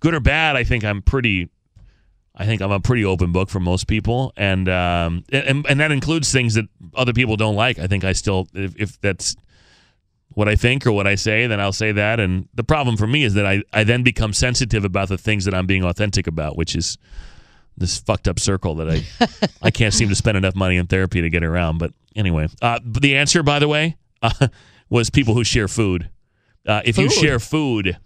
good 0.00 0.14
or 0.14 0.20
bad, 0.20 0.56
I 0.56 0.64
think 0.64 0.84
I'm 0.84 1.00
pretty. 1.00 1.48
I 2.38 2.44
think 2.44 2.60
I'm 2.60 2.72
a 2.72 2.80
pretty 2.80 3.02
open 3.04 3.32
book 3.32 3.48
for 3.48 3.60
most 3.60 3.86
people, 3.86 4.32
and 4.36 4.68
um, 4.68 5.24
and 5.30 5.64
and 5.66 5.80
that 5.80 5.92
includes 5.92 6.32
things 6.32 6.54
that 6.54 6.66
other 6.94 7.12
people 7.14 7.36
don't 7.36 7.54
like. 7.54 7.78
I 7.78 7.86
think 7.86 8.04
I 8.04 8.12
still, 8.12 8.48
if, 8.52 8.74
if 8.76 9.00
that's 9.00 9.36
what 10.34 10.48
I 10.48 10.56
think 10.56 10.86
or 10.86 10.92
what 10.92 11.06
I 11.06 11.14
say, 11.14 11.46
then 11.46 11.60
I'll 11.60 11.72
say 11.72 11.92
that. 11.92 12.20
And 12.20 12.46
the 12.52 12.64
problem 12.64 12.98
for 12.98 13.06
me 13.06 13.24
is 13.24 13.32
that 13.34 13.46
I, 13.46 13.62
I 13.72 13.84
then 13.84 14.02
become 14.02 14.34
sensitive 14.34 14.84
about 14.84 15.08
the 15.08 15.16
things 15.16 15.46
that 15.46 15.54
I'm 15.54 15.66
being 15.66 15.82
authentic 15.82 16.26
about, 16.26 16.58
which 16.58 16.76
is 16.76 16.98
this 17.76 17.98
fucked 17.98 18.28
up 18.28 18.38
circle 18.38 18.76
that 18.76 18.90
I 18.90 19.48
I 19.62 19.70
can't 19.70 19.92
seem 19.92 20.08
to 20.08 20.14
spend 20.14 20.36
enough 20.36 20.54
money 20.54 20.76
in 20.76 20.86
therapy 20.86 21.20
to 21.20 21.30
get 21.30 21.44
around. 21.44 21.78
But 21.78 21.92
anyway, 22.14 22.48
uh, 22.62 22.80
but 22.84 23.02
the 23.02 23.16
answer, 23.16 23.42
by 23.42 23.58
the 23.58 23.68
way, 23.68 23.96
uh, 24.22 24.48
was 24.88 25.10
people 25.10 25.34
who 25.34 25.44
share 25.44 25.68
food. 25.68 26.10
Uh, 26.66 26.82
if 26.84 26.98
you 26.98 27.08
share 27.08 27.38
food, 27.38 27.96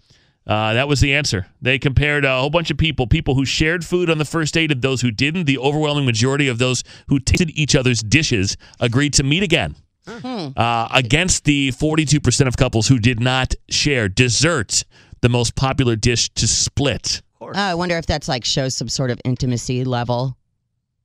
uh, 0.45 0.73
that 0.73 0.87
was 0.87 0.99
the 1.01 1.13
answer. 1.13 1.47
They 1.61 1.79
compared 1.79 2.25
a 2.25 2.39
whole 2.39 2.49
bunch 2.49 2.69
of 2.71 2.77
people, 2.77 3.07
people 3.07 3.35
who 3.35 3.45
shared 3.45 3.85
food 3.85 4.09
on 4.09 4.17
the 4.17 4.25
first 4.25 4.53
date 4.53 4.71
and 4.71 4.81
those 4.81 5.01
who 5.01 5.11
didn't. 5.11 5.45
The 5.45 5.57
overwhelming 5.57 6.05
majority 6.05 6.47
of 6.47 6.57
those 6.57 6.83
who 7.07 7.19
tasted 7.19 7.51
each 7.51 7.75
other's 7.75 8.01
dishes 8.01 8.57
agreed 8.79 9.13
to 9.13 9.23
meet 9.23 9.43
again. 9.43 9.75
Uh, 10.07 10.87
against 10.91 11.45
the 11.45 11.71
42% 11.71 12.47
of 12.47 12.57
couples 12.57 12.87
who 12.87 12.99
did 12.99 13.19
not 13.19 13.53
share 13.69 14.09
dessert, 14.09 14.83
the 15.21 15.29
most 15.29 15.55
popular 15.55 15.95
dish 15.95 16.29
to 16.29 16.47
split. 16.47 17.21
Oh, 17.41 17.51
I 17.55 17.73
wonder 17.75 17.97
if 17.97 18.05
that's 18.05 18.27
like 18.27 18.45
shows 18.45 18.75
some 18.75 18.87
sort 18.87 19.11
of 19.11 19.19
intimacy 19.25 19.83
level. 19.83 20.37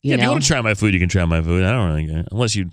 You 0.03 0.11
yeah, 0.11 0.17
if 0.17 0.23
you 0.23 0.31
want 0.31 0.43
to 0.43 0.49
try 0.49 0.61
my 0.61 0.75
food, 0.75 0.95
you 0.95 1.01
can 1.01 1.09
try 1.09 1.25
my 1.25 1.41
food. 1.43 1.65
I 1.65 1.73
don't 1.73 1.89
really 1.89 2.07
care. 2.07 2.25
Unless 2.31 2.55
you 2.55 2.71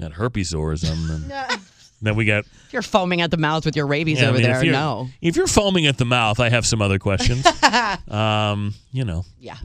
got 0.00 0.12
herpes 0.12 0.50
sore 0.50 0.72
or 0.72 0.76
something. 0.76 1.28
Then, 1.28 1.60
then 2.02 2.16
we 2.16 2.24
got 2.24 2.44
if 2.66 2.72
you're 2.72 2.82
foaming 2.82 3.20
at 3.20 3.30
the 3.30 3.36
mouth 3.36 3.64
with 3.64 3.76
your 3.76 3.86
rabies 3.86 4.18
Yeah, 4.18 4.26
I 4.26 4.28
over 4.28 4.38
mean, 4.38 4.42
there, 4.46 4.64
you're- 4.64 4.72
no. 4.76 5.08
If 5.20 5.36
you're 5.36 5.46
foaming 5.46 5.86
at 5.86 5.98
the 5.98 6.04
mouth, 6.04 6.40
I 6.40 6.48
have 6.50 6.66
some 6.66 6.82
other 6.82 6.98
questions. 6.98 7.46
um, 8.08 8.74
you 8.92 9.04
know. 9.04 9.24
Yeah. 9.38 9.56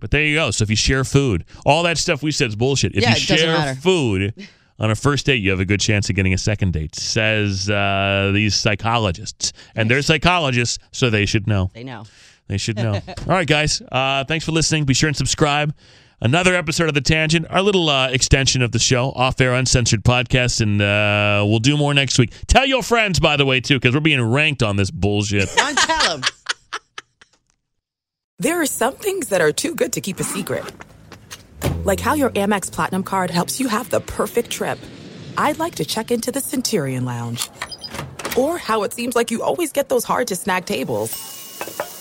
But 0.00 0.10
there 0.10 0.22
you 0.24 0.36
go. 0.36 0.50
So 0.50 0.62
if 0.62 0.70
you 0.70 0.76
share 0.76 1.04
food, 1.04 1.44
all 1.66 1.82
that 1.84 1.98
stuff 1.98 2.22
we 2.22 2.32
said 2.32 2.48
is 2.48 2.56
bullshit. 2.56 2.94
If 2.94 3.02
Yeah, 3.02 3.10
you 3.10 3.16
it 3.16 3.26
doesn't 3.28 3.36
share 3.38 3.56
matter. 3.56 3.80
food 3.80 4.34
on 4.78 4.90
a 4.90 4.94
first 4.96 5.26
date, 5.26 5.36
you 5.36 5.50
have 5.50 5.60
a 5.60 5.64
good 5.64 5.80
chance 5.80 6.08
of 6.10 6.16
getting 6.16 6.34
a 6.34 6.38
second 6.38 6.72
date, 6.72 6.94
says 6.96 7.70
uh, 7.70 8.30
these 8.34 8.54
psychologists. 8.54 9.52
And 9.76 9.88
they're 9.90 10.02
psychologists, 10.02 10.78
so 10.92 11.08
they 11.10 11.24
should 11.26 11.46
know. 11.46 11.70
They 11.74 11.84
know. 11.84 12.04
They 12.52 12.58
should 12.58 12.76
know. 12.76 12.92
all 13.08 13.24
right, 13.28 13.48
guys. 13.48 13.80
Uh, 13.90 14.24
thanks 14.24 14.44
for 14.44 14.52
listening. 14.52 14.84
Be 14.84 14.92
sure 14.92 15.08
and 15.08 15.16
subscribe. 15.16 15.74
Another 16.20 16.54
episode 16.54 16.86
of 16.86 16.92
The 16.92 17.00
Tangent, 17.00 17.46
our 17.48 17.62
little 17.62 17.88
uh, 17.88 18.10
extension 18.10 18.60
of 18.60 18.72
the 18.72 18.78
show, 18.78 19.10
off 19.12 19.40
air, 19.40 19.54
uncensored 19.54 20.04
podcast, 20.04 20.60
and 20.60 20.82
uh, 20.82 21.46
we'll 21.48 21.60
do 21.60 21.78
more 21.78 21.94
next 21.94 22.18
week. 22.18 22.34
Tell 22.48 22.66
your 22.66 22.82
friends, 22.82 23.20
by 23.20 23.38
the 23.38 23.46
way, 23.46 23.60
too, 23.62 23.76
because 23.76 23.94
we're 23.94 24.02
being 24.02 24.20
ranked 24.20 24.62
on 24.62 24.76
this 24.76 24.90
bullshit. 24.90 25.48
Don't 25.56 25.78
tell 25.78 26.18
them. 26.18 26.30
There 28.38 28.60
are 28.60 28.66
some 28.66 28.96
things 28.96 29.28
that 29.30 29.40
are 29.40 29.50
too 29.50 29.74
good 29.74 29.94
to 29.94 30.02
keep 30.02 30.20
a 30.20 30.24
secret. 30.24 30.62
Like 31.84 32.00
how 32.00 32.12
your 32.12 32.28
Amex 32.30 32.70
Platinum 32.70 33.02
card 33.02 33.30
helps 33.30 33.58
you 33.60 33.68
have 33.68 33.88
the 33.88 34.00
perfect 34.00 34.50
trip. 34.50 34.78
I'd 35.38 35.58
like 35.58 35.76
to 35.76 35.86
check 35.86 36.10
into 36.10 36.30
the 36.30 36.42
Centurion 36.42 37.06
Lounge. 37.06 37.48
Or 38.36 38.58
how 38.58 38.82
it 38.82 38.92
seems 38.92 39.16
like 39.16 39.30
you 39.30 39.42
always 39.42 39.72
get 39.72 39.88
those 39.88 40.04
hard 40.04 40.26
to 40.28 40.36
snag 40.36 40.66
tables. 40.66 41.31